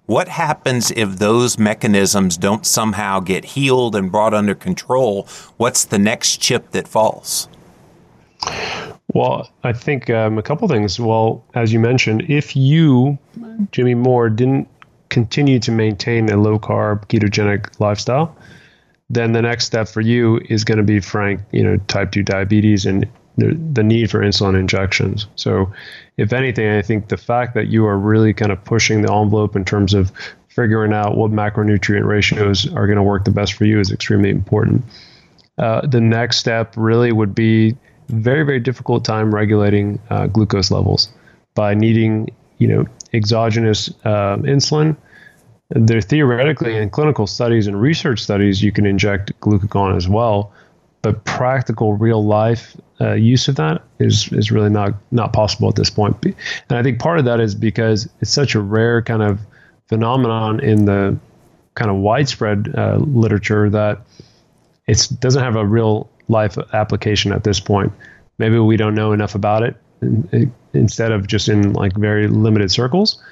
[0.07, 5.29] What happens if those mechanisms don't somehow get healed and brought under control?
[5.59, 7.49] What's the next chip that falls?
[9.15, 10.99] Well, I think um, a couple things.
[10.99, 13.19] Well, as you mentioned, if you,
[13.71, 14.69] Jimmy Moore, didn't
[15.11, 18.35] continue to maintain a low carb ketogenic lifestyle,
[19.11, 22.23] then the next step for you is going to be frank, you know, type 2
[22.23, 25.27] diabetes and the, the need for insulin injections.
[25.37, 25.73] So,
[26.17, 29.57] if anything, I think the fact that you are really kind of pushing the envelope
[29.57, 30.13] in terms of
[30.49, 34.31] figuring out what macronutrient ratios are going to work the best for you is extremely
[34.31, 34.85] important.
[35.59, 37.77] Uh, the next step really would be
[38.13, 41.09] very very difficult time regulating uh, glucose levels
[41.55, 44.97] by needing you know exogenous uh, insulin.
[45.71, 50.53] There theoretically in clinical studies and research studies you can inject glucagon as well,
[51.01, 55.77] but practical real life uh, use of that is is really not not possible at
[55.77, 56.17] this point.
[56.25, 59.41] And I think part of that is because it's such a rare kind of
[59.89, 61.19] phenomenon in the
[61.75, 64.03] kind of widespread uh, literature that
[64.87, 67.93] it doesn't have a real life application at this point.
[68.39, 69.77] Maybe we don't know enough about it
[70.73, 73.23] instead of just in like very limited circles.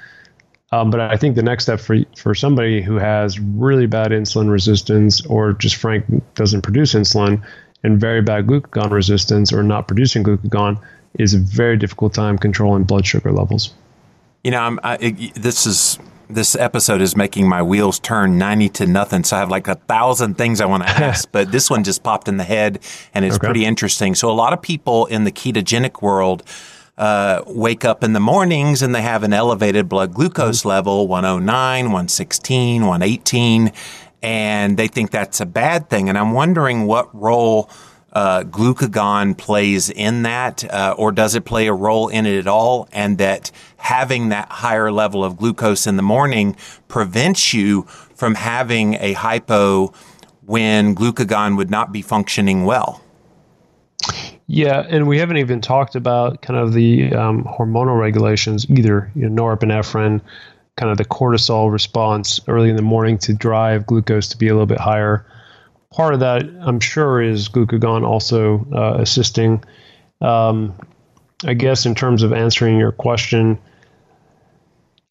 [0.71, 4.49] Um, but I think the next step for for somebody who has really bad insulin
[4.49, 7.43] resistance or just frank doesn't produce insulin
[7.83, 10.79] and very bad glucagon resistance or not producing glucagon
[11.19, 13.73] is a very difficult time controlling blood sugar levels.
[14.45, 15.99] You know, I, this is
[16.33, 19.23] this episode is making my wheels turn 90 to nothing.
[19.23, 22.03] So I have like a thousand things I want to ask, but this one just
[22.03, 22.79] popped in the head
[23.13, 23.47] and it's okay.
[23.47, 24.15] pretty interesting.
[24.15, 26.43] So a lot of people in the ketogenic world,
[26.97, 30.69] uh, wake up in the mornings and they have an elevated blood glucose mm-hmm.
[30.69, 33.71] level 109, 116, 118,
[34.21, 36.09] and they think that's a bad thing.
[36.09, 37.69] And I'm wondering what role
[38.13, 42.47] uh, glucagon plays in that, uh, or does it play a role in it at
[42.47, 42.87] all?
[42.91, 46.55] And that having that higher level of glucose in the morning
[46.87, 49.93] prevents you from having a hypo
[50.45, 53.01] when glucagon would not be functioning well.
[54.47, 59.09] Yeah, and we haven't even talked about kind of the um, hormonal regulations either.
[59.15, 60.19] You know, norepinephrine,
[60.75, 64.53] kind of the cortisol response early in the morning to drive glucose to be a
[64.53, 65.25] little bit higher.
[65.93, 69.63] Part of that, I'm sure, is glucagon also uh, assisting.
[70.21, 70.73] Um,
[71.43, 73.59] I guess in terms of answering your question,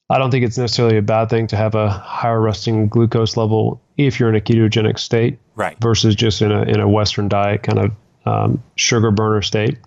[0.08, 3.80] I don't think it's necessarily a bad thing to have a higher resting glucose level
[3.96, 5.76] if you're in a ketogenic state, right?
[5.80, 7.92] Versus just in a in a Western diet kind of
[8.26, 9.78] um, sugar burner state.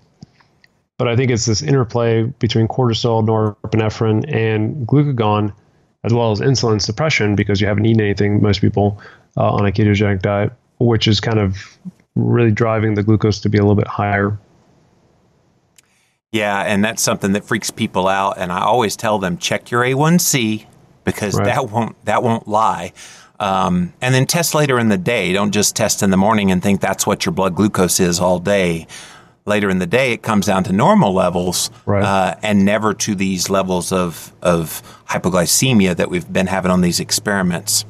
[0.97, 5.53] But I think it's this interplay between cortisol, norepinephrine, and glucagon,
[6.03, 9.01] as well as insulin suppression, because you haven't eaten anything, most people,
[9.36, 11.78] uh, on a ketogenic diet, which is kind of
[12.16, 14.38] really driving the glucose to be a little bit higher.
[16.32, 18.38] Yeah, and that's something that freaks people out.
[18.38, 20.66] And I always tell them check your A1C
[21.04, 21.46] because right.
[21.46, 22.94] that won't that won't lie.
[23.40, 25.34] Um, and then test later in the day.
[25.34, 28.40] Don't just test in the morning and think that's what your blood glucose is all
[28.40, 28.88] day
[29.46, 32.04] later in the day, it comes down to normal levels right.
[32.04, 37.00] uh, and never to these levels of, of hypoglycemia that we've been having on these
[37.00, 37.86] experiments.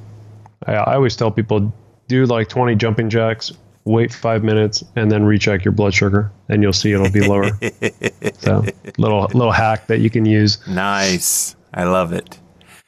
[0.66, 1.74] I, I always tell people
[2.14, 3.52] do like 20 jumping jacks,
[3.86, 7.50] wait five minutes, and then recheck your blood sugar, and you'll see it'll be lower.
[8.40, 8.64] so,
[8.98, 10.66] little little hack that you can use.
[10.68, 12.40] Nice, I love it.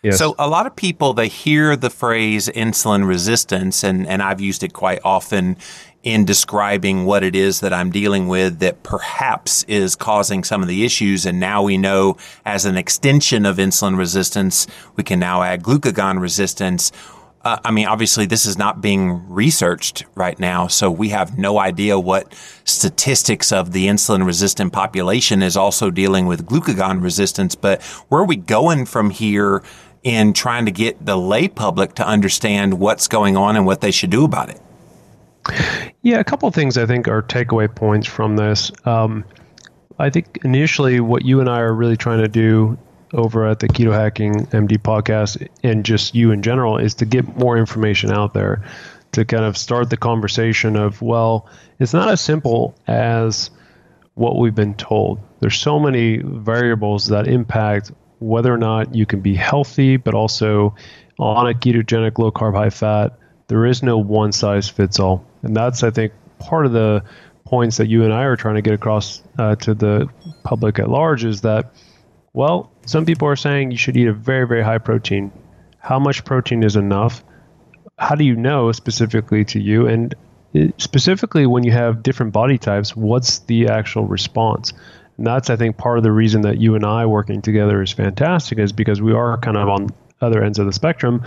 [0.03, 0.19] Yes.
[0.19, 4.61] So a lot of people they hear the phrase insulin resistance and and I've used
[4.61, 5.57] it quite often
[6.05, 10.67] in describing what it is that I'm dealing with that perhaps is causing some of
[10.67, 11.25] the issues.
[11.25, 16.21] And now we know as an extension of insulin resistance, we can now add glucagon
[16.21, 16.91] resistance.
[17.45, 21.59] Uh, I mean, obviously, this is not being researched right now, so we have no
[21.59, 27.53] idea what statistics of the insulin resistant population is also dealing with glucagon resistance.
[27.53, 29.61] But where are we going from here
[30.01, 33.91] in trying to get the lay public to understand what's going on and what they
[33.91, 34.59] should do about it?
[36.01, 38.71] Yeah, a couple of things I think are takeaway points from this.
[38.85, 39.23] Um,
[39.99, 42.75] I think initially what you and I are really trying to do
[43.13, 47.37] over at the Keto Hacking MD podcast and just you in general is to get
[47.37, 48.63] more information out there
[49.13, 51.47] to kind of start the conversation of, well,
[51.79, 53.49] it's not as simple as
[54.15, 55.19] what we've been told.
[55.39, 60.75] There's so many variables that impact whether or not you can be healthy, but also
[61.19, 63.17] on a ketogenic, low carb, high fat.
[63.47, 65.25] There is no one size fits all.
[65.43, 67.03] And that's, I think, part of the
[67.45, 70.09] points that you and I are trying to get across uh, to the
[70.43, 71.73] public at large is that,
[72.33, 75.31] well, some people are saying you should eat a very, very high protein.
[75.79, 77.23] How much protein is enough?
[77.97, 79.87] How do you know specifically to you?
[79.87, 80.15] And
[80.55, 84.73] uh, specifically when you have different body types, what's the actual response?
[85.17, 87.91] And that's, I think, part of the reason that you and I working together is
[87.91, 89.89] fantastic, is because we are kind of on
[90.21, 91.23] other ends of the spectrum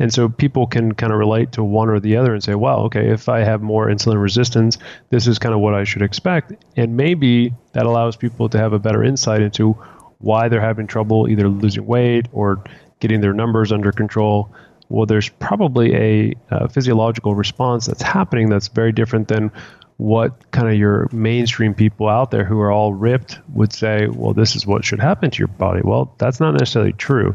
[0.00, 2.80] and so people can kind of relate to one or the other and say, well,
[2.84, 4.78] okay, if I have more insulin resistance,
[5.10, 6.54] this is kind of what I should expect.
[6.74, 9.76] And maybe that allows people to have a better insight into
[10.20, 12.62] why they're having trouble either losing weight or
[13.00, 14.52] getting their numbers under control.
[14.88, 19.50] Well, there's probably a, a physiological response that's happening that's very different than
[19.98, 24.32] what kind of your mainstream people out there who are all ripped would say, well,
[24.32, 25.82] this is what should happen to your body.
[25.84, 27.34] Well, that's not necessarily true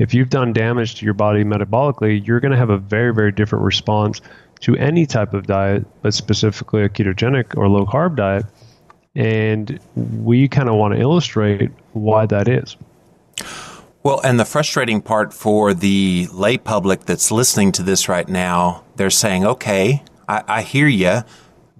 [0.00, 3.30] if you've done damage to your body metabolically, you're going to have a very, very
[3.30, 4.22] different response
[4.60, 8.46] to any type of diet, but specifically a ketogenic or low carb diet.
[9.14, 12.76] And we kind of want to illustrate why that is.
[14.02, 18.84] Well, and the frustrating part for the lay public that's listening to this right now,
[18.96, 21.20] they're saying, okay, I, I hear you,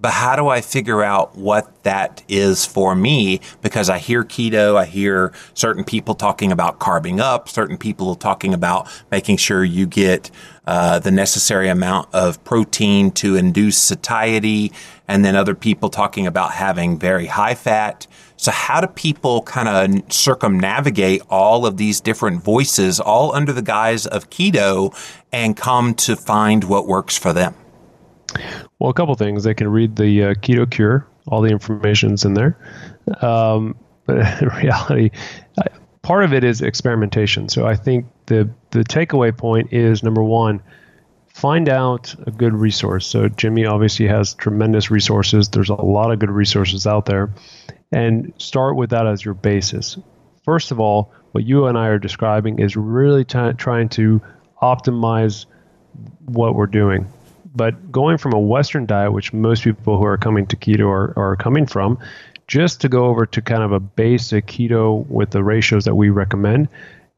[0.01, 3.39] but how do I figure out what that is for me?
[3.61, 8.53] Because I hear keto, I hear certain people talking about carbing up, certain people talking
[8.53, 10.31] about making sure you get
[10.65, 14.71] uh, the necessary amount of protein to induce satiety,
[15.07, 18.07] and then other people talking about having very high fat.
[18.37, 23.61] So, how do people kind of circumnavigate all of these different voices, all under the
[23.61, 24.95] guise of keto,
[25.31, 27.53] and come to find what works for them?
[28.79, 29.43] Well, a couple things.
[29.43, 31.07] They can read the uh, Keto Cure.
[31.27, 32.57] All the information's in there.
[33.21, 35.11] Um, but in reality,
[36.01, 37.49] part of it is experimentation.
[37.49, 40.61] So I think the the takeaway point is number one,
[41.27, 43.05] find out a good resource.
[43.07, 45.49] So Jimmy obviously has tremendous resources.
[45.49, 47.33] There's a lot of good resources out there,
[47.91, 49.97] and start with that as your basis.
[50.43, 54.21] First of all, what you and I are describing is really t- trying to
[54.61, 55.45] optimize
[56.25, 57.07] what we're doing.
[57.53, 61.13] But going from a Western diet, which most people who are coming to keto are,
[61.17, 61.99] are coming from,
[62.47, 66.09] just to go over to kind of a basic keto with the ratios that we
[66.09, 66.67] recommend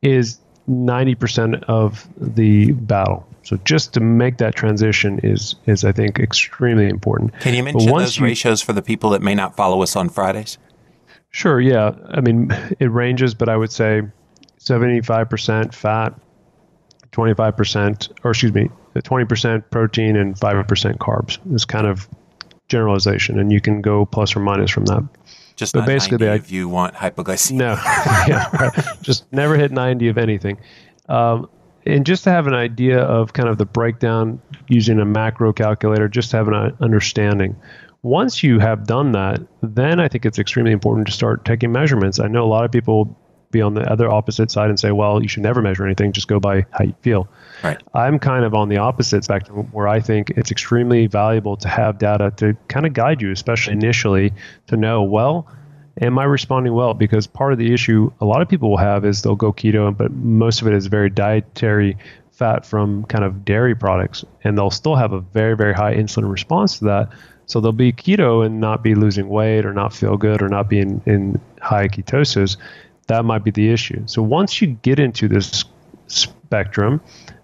[0.01, 3.27] is 90% of the battle.
[3.43, 7.38] So just to make that transition is is I think extremely important.
[7.41, 10.09] Can you mention those you, ratios for the people that may not follow us on
[10.09, 10.57] Fridays?
[11.31, 11.93] Sure, yeah.
[12.09, 14.03] I mean, it ranges, but I would say
[14.59, 16.13] 75% fat,
[17.14, 22.07] 25%, or excuse me, 20% protein and 5% carbs is kind of
[22.68, 23.39] generalization.
[23.39, 25.07] And you can go plus or minus from that.
[25.55, 27.53] Just but basically, if you want hypoglycemia.
[27.53, 27.74] No,
[28.28, 28.74] yeah, right.
[29.01, 30.57] just never hit 90 of anything.
[31.07, 31.47] Um,
[31.86, 36.07] and just to have an idea of kind of the breakdown using a macro calculator,
[36.07, 37.55] just to have an understanding.
[38.01, 42.20] Once you have done that, then I think it's extremely important to start taking measurements.
[42.20, 43.16] I know a lot of people
[43.53, 46.27] be on the other opposite side and say, well, you should never measure anything, just
[46.27, 47.29] go by how you feel.
[47.63, 47.81] Right.
[47.93, 51.97] I'm kind of on the opposite spectrum where I think it's extremely valuable to have
[51.97, 54.33] data to kind of guide you, especially initially,
[54.67, 55.47] to know, well,
[56.01, 56.93] am I responding well?
[56.93, 59.95] Because part of the issue a lot of people will have is they'll go keto,
[59.95, 61.97] but most of it is very dietary
[62.31, 66.29] fat from kind of dairy products, and they'll still have a very, very high insulin
[66.29, 67.09] response to that.
[67.45, 70.69] So they'll be keto and not be losing weight or not feel good or not
[70.69, 72.57] be in, in high ketosis.
[73.07, 74.03] That might be the issue.
[74.05, 75.65] So once you get into this
[76.07, 77.01] spectrum,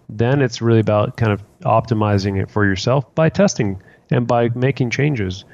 [0.08, 4.90] then it's really about kind of optimizing it for yourself by testing and by making
[4.90, 5.46] changes.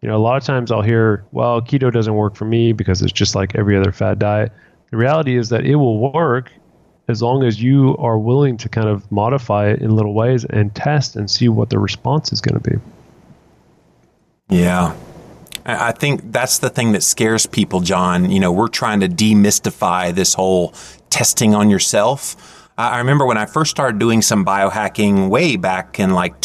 [0.00, 3.00] You know, a lot of times I'll hear, well, keto doesn't work for me because
[3.02, 4.52] it's just like every other fad diet.
[4.90, 6.52] The reality is that it will work
[7.08, 10.74] as long as you are willing to kind of modify it in little ways and
[10.74, 12.76] test and see what the response is going to be.
[14.48, 14.94] Yeah.
[15.64, 18.30] I think that's the thing that scares people, John.
[18.30, 20.74] You know, we're trying to demystify this whole
[21.10, 22.36] testing on yourself
[22.76, 26.40] I remember when I first started doing some biohacking way back in like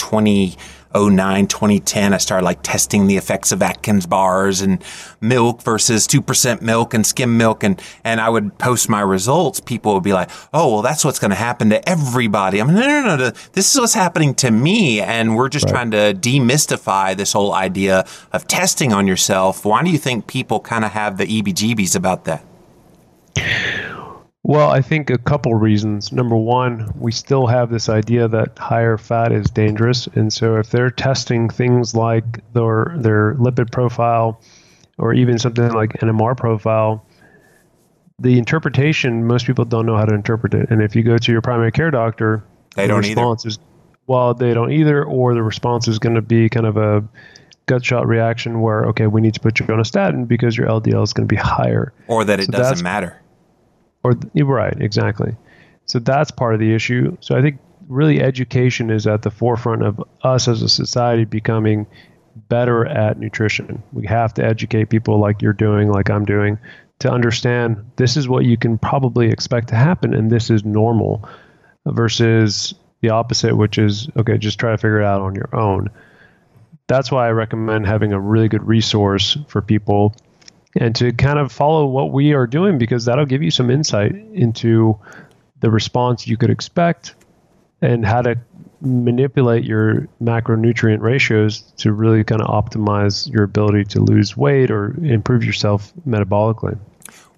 [0.93, 4.83] 2009, 2010, I started like testing the effects of Atkins bars and
[5.21, 7.63] milk versus 2% milk and skim milk.
[7.63, 9.59] And, and I would post my results.
[9.59, 12.59] People would be like, Oh, well, that's what's going to happen to everybody.
[12.59, 14.99] I'm like, no, no, no, This is what's happening to me.
[14.99, 15.73] And we're just right.
[15.73, 19.65] trying to demystify this whole idea of testing on yourself.
[19.65, 22.43] Why do you think people kind of have the EBGBs about that?
[24.43, 26.11] Well, I think a couple reasons.
[26.11, 30.69] Number one, we still have this idea that higher fat is dangerous, and so if
[30.69, 32.23] they're testing things like
[32.53, 34.41] their their lipid profile,
[34.97, 37.05] or even something like NMR profile,
[38.17, 40.69] the interpretation most people don't know how to interpret it.
[40.69, 42.43] And if you go to your primary care doctor,
[42.75, 43.49] they the don't response either.
[43.49, 43.59] Is,
[44.07, 47.03] well, they don't either, or the response is going to be kind of a
[47.65, 50.67] gut shot reaction where okay, we need to put you on a statin because your
[50.67, 53.21] LDL is going to be higher, or that it so doesn't matter
[54.03, 55.35] or right, exactly.
[55.85, 57.17] So that's part of the issue.
[57.19, 61.87] So I think really education is at the forefront of us as a society becoming
[62.47, 63.83] better at nutrition.
[63.91, 66.59] We have to educate people like you're doing, like I'm doing,
[66.99, 71.27] to understand this is what you can probably expect to happen and this is normal
[71.85, 75.89] versus the opposite, which is okay, just try to figure it out on your own.
[76.87, 80.15] That's why I recommend having a really good resource for people
[80.75, 84.15] and to kind of follow what we are doing because that'll give you some insight
[84.33, 84.97] into
[85.61, 87.15] the response you could expect
[87.81, 88.37] and how to
[88.81, 94.95] manipulate your macronutrient ratios to really kind of optimize your ability to lose weight or
[95.03, 96.77] improve yourself metabolically.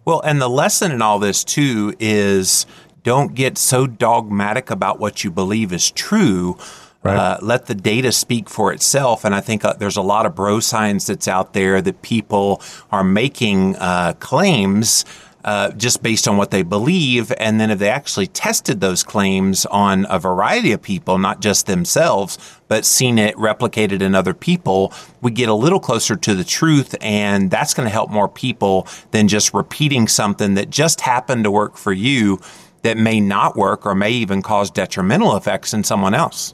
[0.05, 2.65] Well, and the lesson in all this too is
[3.03, 6.57] don't get so dogmatic about what you believe is true
[7.03, 7.17] Right.
[7.17, 9.25] Uh, let the data speak for itself.
[9.25, 12.61] And I think uh, there's a lot of bro science that's out there that people
[12.91, 15.03] are making uh, claims
[15.43, 17.33] uh, just based on what they believe.
[17.39, 21.65] And then if they actually tested those claims on a variety of people, not just
[21.65, 22.37] themselves,
[22.67, 26.95] but seen it replicated in other people, we get a little closer to the truth.
[27.01, 31.51] And that's going to help more people than just repeating something that just happened to
[31.51, 32.39] work for you
[32.83, 36.53] that may not work or may even cause detrimental effects in someone else.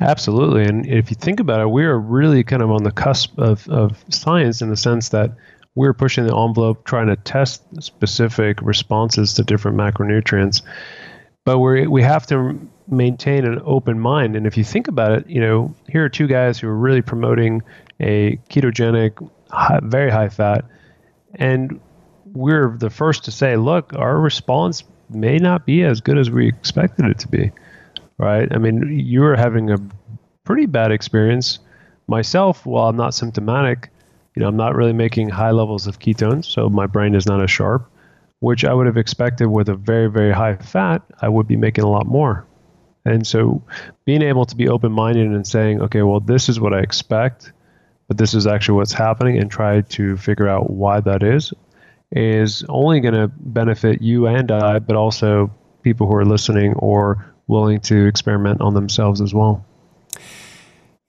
[0.00, 0.64] Absolutely.
[0.64, 3.68] And if you think about it, we are really kind of on the cusp of,
[3.68, 5.32] of science in the sense that
[5.74, 10.62] we're pushing the envelope trying to test specific responses to different macronutrients.
[11.44, 14.36] But we we have to maintain an open mind.
[14.36, 17.02] And if you think about it, you know, here are two guys who are really
[17.02, 17.62] promoting
[18.00, 20.64] a ketogenic, high, very high fat,
[21.34, 21.80] and
[22.32, 26.48] we're the first to say, look, our response may not be as good as we
[26.48, 27.52] expected it to be
[28.20, 28.48] right?
[28.52, 29.78] I mean, you were having a
[30.44, 31.58] pretty bad experience.
[32.06, 33.88] Myself, while I'm not symptomatic,
[34.34, 37.42] you know, I'm not really making high levels of ketones, so my brain is not
[37.42, 37.90] as sharp,
[38.40, 41.84] which I would have expected with a very, very high fat, I would be making
[41.84, 42.46] a lot more.
[43.06, 43.62] And so
[44.04, 47.52] being able to be open minded and saying, okay, well, this is what I expect,
[48.06, 51.54] but this is actually what's happening, and try to figure out why that is,
[52.12, 55.50] is only going to benefit you and I, but also
[55.82, 59.64] people who are listening or willing to experiment on themselves as well.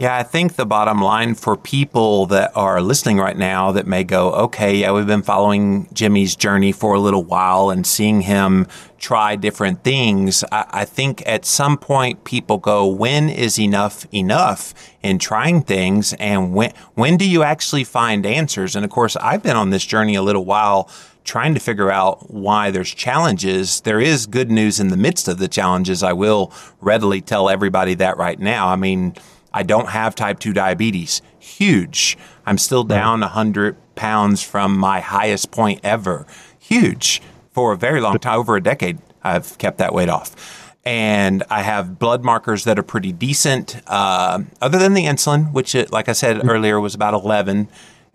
[0.02, 4.04] Yeah, I think the bottom line for people that are listening right now that may
[4.04, 8.66] go, okay, yeah, we've been following Jimmy's journey for a little while and seeing him
[8.98, 10.44] try different things.
[10.52, 14.74] I, I think at some point people go, when is enough enough
[15.04, 16.14] in trying things?
[16.14, 18.76] And when, when do you actually find answers?
[18.76, 20.90] And of course, I've been on this journey a little while
[21.24, 23.82] trying to figure out why there's challenges.
[23.82, 26.04] There is good news in the midst of the challenges.
[26.04, 28.68] I will readily tell everybody that right now.
[28.68, 29.16] I mean,
[29.54, 31.22] I don't have type 2 diabetes.
[31.40, 32.18] Huge.
[32.46, 36.26] I'm still down 100 pounds from my highest point ever.
[36.60, 37.22] Huge.
[37.52, 40.70] For a very long time, over a decade, I've kept that weight off.
[40.84, 45.76] And I have blood markers that are pretty decent, uh, other than the insulin, which,
[45.92, 46.50] like I said mm-hmm.
[46.50, 47.68] earlier, was about 11.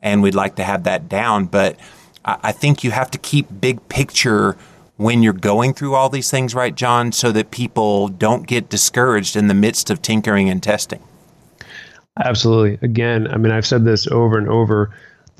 [0.02, 1.46] And we'd like to have that down.
[1.46, 1.78] But
[2.26, 4.56] I, think you have to keep big picture
[4.96, 9.36] when you're going through all these things, right, John, so that people don't get discouraged
[9.36, 11.02] in the midst of tinkering and testing.
[12.18, 12.78] Absolutely.
[12.82, 14.90] Again, I mean, I've said this over and over.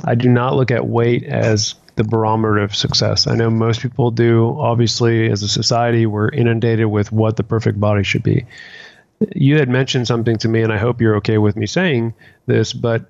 [0.04, 3.26] I do not look at weight as the barometer of success.
[3.26, 4.56] I know most people do.
[4.60, 8.44] Obviously, as a society, we're inundated with what the perfect body should be.
[9.34, 12.12] You had mentioned something to me, and I hope you're okay with me saying
[12.44, 13.06] this, but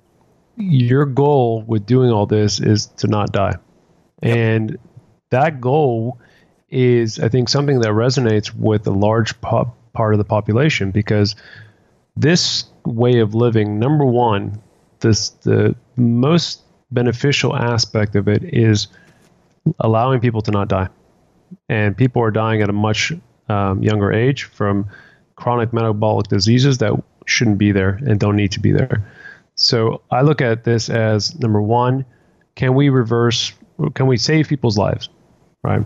[0.55, 3.55] your goal with doing all this is to not die.
[4.21, 4.77] And
[5.29, 6.19] that goal
[6.69, 11.35] is, I think, something that resonates with a large part of the population because
[12.15, 14.61] this way of living, number one,
[14.99, 16.61] this the most
[16.91, 18.87] beneficial aspect of it is
[19.79, 20.89] allowing people to not die,
[21.69, 23.13] and people are dying at a much
[23.49, 24.89] um, younger age from
[25.35, 26.93] chronic metabolic diseases that
[27.25, 29.05] shouldn't be there and don't need to be there.
[29.55, 32.05] So I look at this as number one,
[32.55, 33.53] can we reverse?
[33.93, 35.09] Can we save people's lives?
[35.63, 35.83] Right.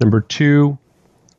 [0.00, 0.78] Number two,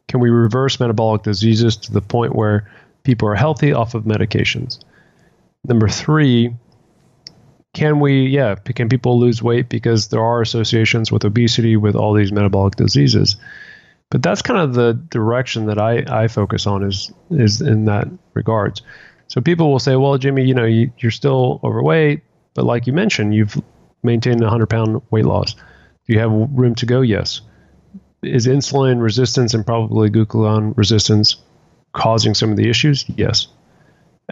[0.07, 2.71] can we reverse metabolic diseases to the point where
[3.03, 4.79] people are healthy off of medications?
[5.63, 6.55] Number three,
[7.73, 12.13] can we, yeah, can people lose weight because there are associations with obesity with all
[12.13, 13.35] these metabolic diseases?
[14.11, 18.07] But that's kind of the direction that I, I focus on is is in that
[18.33, 18.81] regards.
[19.27, 22.21] So people will say, well, Jimmy, you know, you, you're still overweight,
[22.53, 23.59] but like you mentioned, you've
[24.03, 25.55] maintained a 100 pound weight loss.
[26.07, 27.01] Do you have room to go?
[27.01, 27.41] Yes.
[28.21, 31.37] Is insulin resistance and probably glucagon resistance
[31.93, 33.05] causing some of the issues?
[33.09, 33.47] Yes.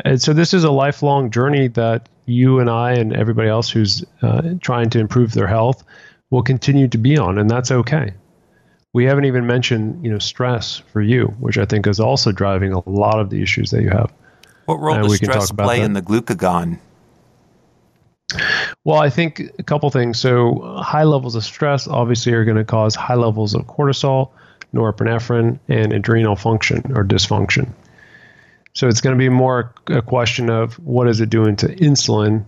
[0.03, 4.03] And so this is a lifelong journey that you and I and everybody else who's
[4.21, 5.83] uh, trying to improve their health
[6.29, 8.13] will continue to be on, and that's okay.
[8.93, 12.73] We haven't even mentioned, you know, stress for you, which I think is also driving
[12.73, 14.11] a lot of the issues that you have.
[14.65, 15.85] What role does stress play that.
[15.85, 16.79] in the glucagon?
[18.85, 20.19] Well, I think a couple things.
[20.19, 24.31] So, high levels of stress obviously are going to cause high levels of cortisol,
[24.73, 27.71] norepinephrine, and adrenal function or dysfunction.
[28.73, 32.45] So it's going to be more a question of what is it doing to insulin?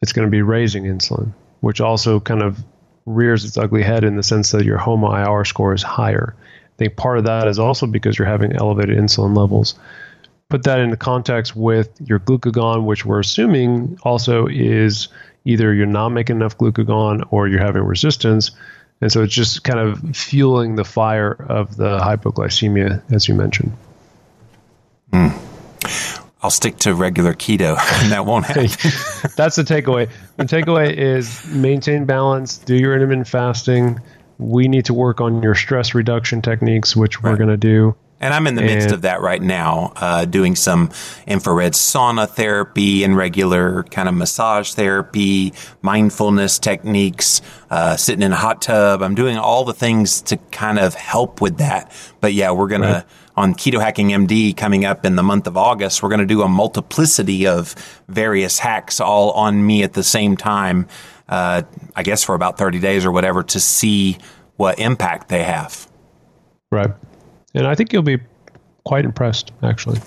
[0.00, 2.58] It's going to be raising insulin, which also kind of
[3.04, 6.34] rears its ugly head in the sense that your HOMA-IR score is higher.
[6.38, 9.74] I think part of that is also because you're having elevated insulin levels.
[10.50, 15.08] Put that into context with your glucagon, which we're assuming also is
[15.44, 18.50] either you're not making enough glucagon or you're having resistance.
[19.02, 23.76] And so it's just kind of fueling the fire of the hypoglycemia, as you mentioned.
[25.12, 25.38] Mm.
[26.42, 28.66] I'll stick to regular keto, and that won't happen.
[29.36, 30.08] That's the takeaway.
[30.36, 34.00] The takeaway is maintain balance, do your intermittent fasting.
[34.38, 37.96] We need to work on your stress reduction techniques, which we're going to do.
[38.20, 40.90] And I'm in the midst of that right now, uh, doing some
[41.26, 45.52] infrared sauna therapy and regular kind of massage therapy,
[45.82, 47.40] mindfulness techniques,
[47.70, 49.02] uh, sitting in a hot tub.
[49.02, 51.92] I'm doing all the things to kind of help with that.
[52.20, 53.02] But yeah, we're going right.
[53.02, 53.06] to
[53.38, 56.42] on Keto Hacking MD coming up in the month of August, we're going to do
[56.42, 57.76] a multiplicity of
[58.08, 60.88] various hacks all on me at the same time,
[61.28, 61.62] uh,
[61.94, 64.18] I guess for about 30 days or whatever, to see
[64.56, 65.88] what impact they have.
[66.72, 66.90] Right.
[67.58, 68.20] And I think you'll be
[68.84, 70.00] quite impressed, actually.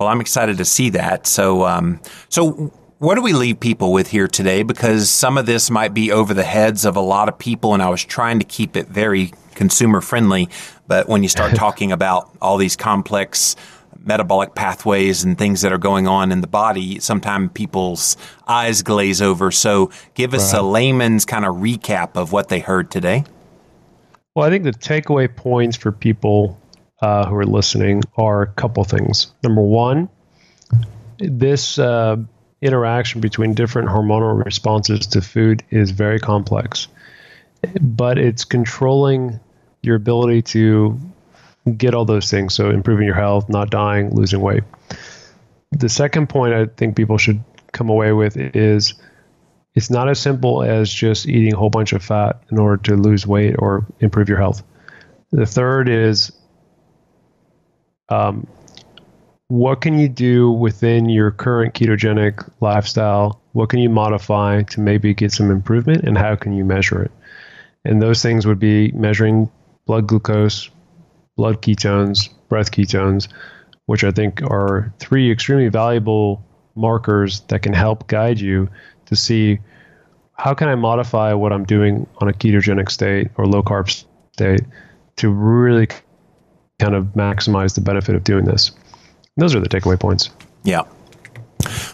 [0.00, 1.28] Well, I'm excited to see that.
[1.28, 4.64] So, um, so what do we leave people with here today?
[4.64, 7.80] Because some of this might be over the heads of a lot of people, and
[7.80, 10.48] I was trying to keep it very consumer friendly.
[10.88, 13.54] But when you start talking about all these complex
[14.04, 18.16] metabolic pathways and things that are going on in the body, sometimes people's
[18.48, 19.52] eyes glaze over.
[19.52, 20.58] So give us right.
[20.58, 23.22] a layman's kind of recap of what they heard today.
[24.36, 26.60] Well, I think the takeaway points for people
[27.00, 29.32] uh, who are listening are a couple things.
[29.42, 30.10] Number one,
[31.18, 32.16] this uh,
[32.60, 36.88] interaction between different hormonal responses to food is very complex,
[37.80, 39.40] but it's controlling
[39.80, 41.00] your ability to
[41.78, 42.52] get all those things.
[42.52, 44.64] So improving your health, not dying, losing weight.
[45.72, 48.92] the second point I think people should come away with is
[49.76, 52.96] it's not as simple as just eating a whole bunch of fat in order to
[52.96, 54.62] lose weight or improve your health.
[55.32, 56.32] The third is
[58.08, 58.46] um,
[59.48, 63.42] what can you do within your current ketogenic lifestyle?
[63.52, 67.12] What can you modify to maybe get some improvement, and how can you measure it?
[67.84, 69.50] And those things would be measuring
[69.84, 70.70] blood glucose,
[71.36, 73.28] blood ketones, breath ketones,
[73.84, 76.42] which I think are three extremely valuable
[76.74, 78.68] markers that can help guide you
[79.06, 79.58] to see
[80.34, 83.90] how can I modify what I'm doing on a ketogenic state or low carb
[84.32, 84.60] state
[85.16, 85.88] to really
[86.78, 88.70] kind of maximize the benefit of doing this.
[89.36, 90.30] Those are the takeaway points.
[90.62, 90.82] Yeah.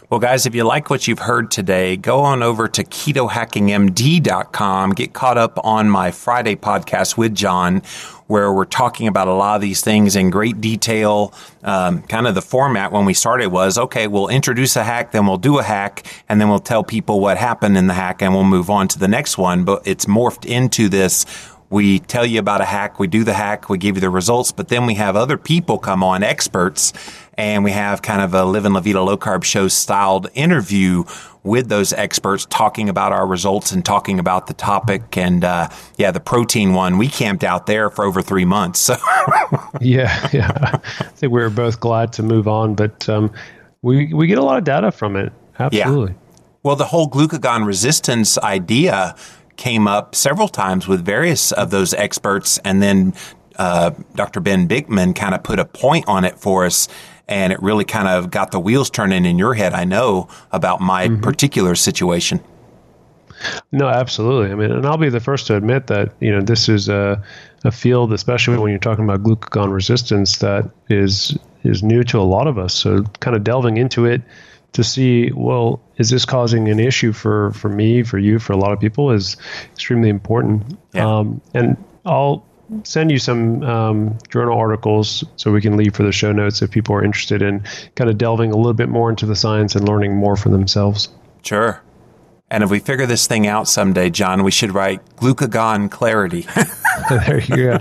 [0.09, 4.91] Well, guys, if you like what you've heard today, go on over to ketohackingmd.com.
[4.91, 7.81] Get caught up on my Friday podcast with John,
[8.27, 11.33] where we're talking about a lot of these things in great detail.
[11.63, 15.25] Um, kind of the format when we started was okay, we'll introduce a hack, then
[15.25, 18.33] we'll do a hack, and then we'll tell people what happened in the hack, and
[18.33, 19.63] we'll move on to the next one.
[19.63, 21.25] But it's morphed into this
[21.69, 24.51] we tell you about a hack, we do the hack, we give you the results,
[24.51, 26.93] but then we have other people come on, experts,
[27.35, 31.03] and we have kind of a Living La Vida Low Carb Show styled interview
[31.43, 35.17] with those experts talking about our results and talking about the topic.
[35.17, 38.79] And uh, yeah, the protein one, we camped out there for over three months.
[38.79, 38.95] So
[39.81, 40.51] yeah, yeah,
[40.99, 43.31] I think we were both glad to move on, but um,
[43.81, 45.33] we we get a lot of data from it.
[45.59, 46.11] Absolutely.
[46.13, 46.17] Yeah.
[46.63, 49.15] Well, the whole glucagon resistance idea
[49.63, 53.13] came up several times with various of those experts, and then
[53.55, 54.41] uh, Dr.
[54.41, 56.89] Ben Bikman kind of put a point on it for us,
[57.29, 59.71] and it really kind of got the wheels turning in your head.
[59.73, 61.21] I know about my mm-hmm.
[61.21, 62.43] particular situation.
[63.71, 64.51] No, absolutely.
[64.51, 67.23] I mean, and I'll be the first to admit that you know this is a
[67.63, 72.27] a field, especially when you're talking about glucagon resistance, that is is new to a
[72.35, 72.73] lot of us.
[72.73, 74.23] So, kind of delving into it
[74.73, 78.57] to see, well, is this causing an issue for, for me, for you, for a
[78.57, 79.37] lot of people is
[79.71, 80.77] extremely important.
[80.93, 81.19] Yeah.
[81.19, 82.45] Um, and I'll
[82.83, 86.71] send you some um, journal articles so we can leave for the show notes if
[86.71, 87.63] people are interested in
[87.95, 91.09] kind of delving a little bit more into the science and learning more for themselves.
[91.43, 91.81] Sure.
[92.49, 96.47] And if we figure this thing out someday, John, we should write glucagon clarity.
[97.09, 97.77] there you go.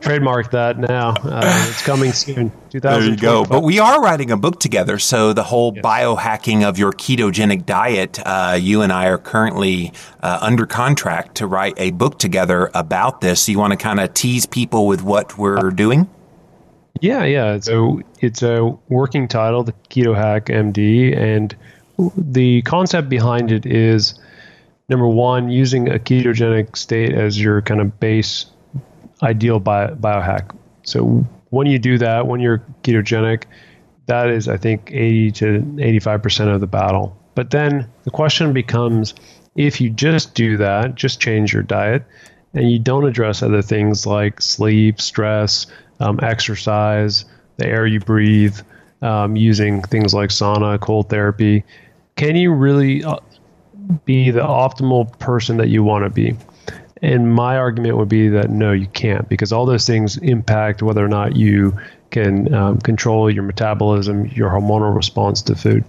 [0.00, 1.10] Trademark that now.
[1.10, 2.52] Uh, it's coming soon.
[2.70, 3.44] There you go.
[3.44, 4.98] But we are writing a book together.
[4.98, 5.84] So the whole yes.
[5.84, 9.92] biohacking of your ketogenic diet, uh, you and I are currently
[10.22, 13.42] uh, under contract to write a book together about this.
[13.42, 16.08] So you want to kind of tease people with what we're doing?
[17.00, 17.60] Yeah, yeah.
[17.60, 21.54] So it's a working title, the Keto Hack MD, and
[22.16, 24.18] the concept behind it is
[24.88, 28.46] number one, using a ketogenic state as your kind of base
[29.22, 30.54] ideal bio, biohack.
[30.82, 33.44] So when you do that, when you're ketogenic,
[34.06, 35.46] that is, I think, 80 to
[35.78, 37.16] 85% of the battle.
[37.34, 39.14] But then the question becomes
[39.56, 42.04] if you just do that, just change your diet,
[42.54, 45.66] and you don't address other things like sleep, stress,
[45.98, 47.24] um, exercise,
[47.56, 48.58] the air you breathe,
[49.02, 51.64] um, using things like sauna, cold therapy,
[52.16, 53.16] can you really uh,
[54.04, 56.36] be the optimal person that you want to be?
[57.02, 61.04] And my argument would be that no, you can't, because all those things impact whether
[61.04, 61.78] or not you
[62.10, 65.84] can um, control your metabolism, your hormonal response to food.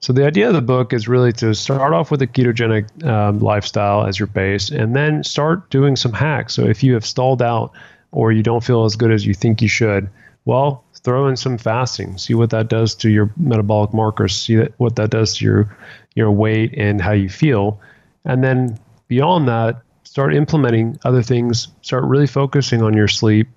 [0.00, 3.40] So the idea of the book is really to start off with a ketogenic um,
[3.40, 6.54] lifestyle as your base, and then start doing some hacks.
[6.54, 7.72] So if you have stalled out
[8.12, 10.08] or you don't feel as good as you think you should,
[10.44, 12.18] well, throw in some fasting.
[12.18, 14.34] See what that does to your metabolic markers.
[14.34, 15.76] See that, what that does to your
[16.14, 17.80] your weight and how you feel.
[18.24, 18.78] And then
[19.08, 21.68] beyond that, start implementing other things.
[21.82, 23.48] Start really focusing on your sleep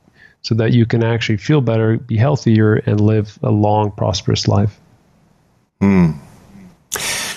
[0.41, 4.79] so that you can actually feel better, be healthier, and live a long, prosperous life.
[5.81, 6.11] Hmm.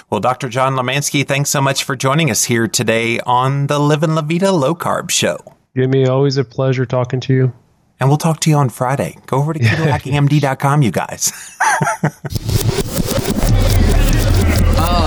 [0.09, 0.49] Well, Dr.
[0.49, 4.51] John Limansky, thanks so much for joining us here today on the Living La Vida
[4.51, 5.39] Low Carb Show.
[5.77, 7.53] Jimmy, always a pleasure talking to you.
[8.01, 9.17] And we'll talk to you on Friday.
[9.27, 11.33] Go over to ketohackingmd.com, you guys.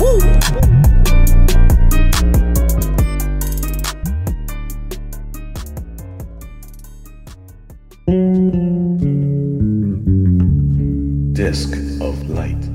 [0.00, 0.18] Woo!
[11.32, 12.69] disc of light.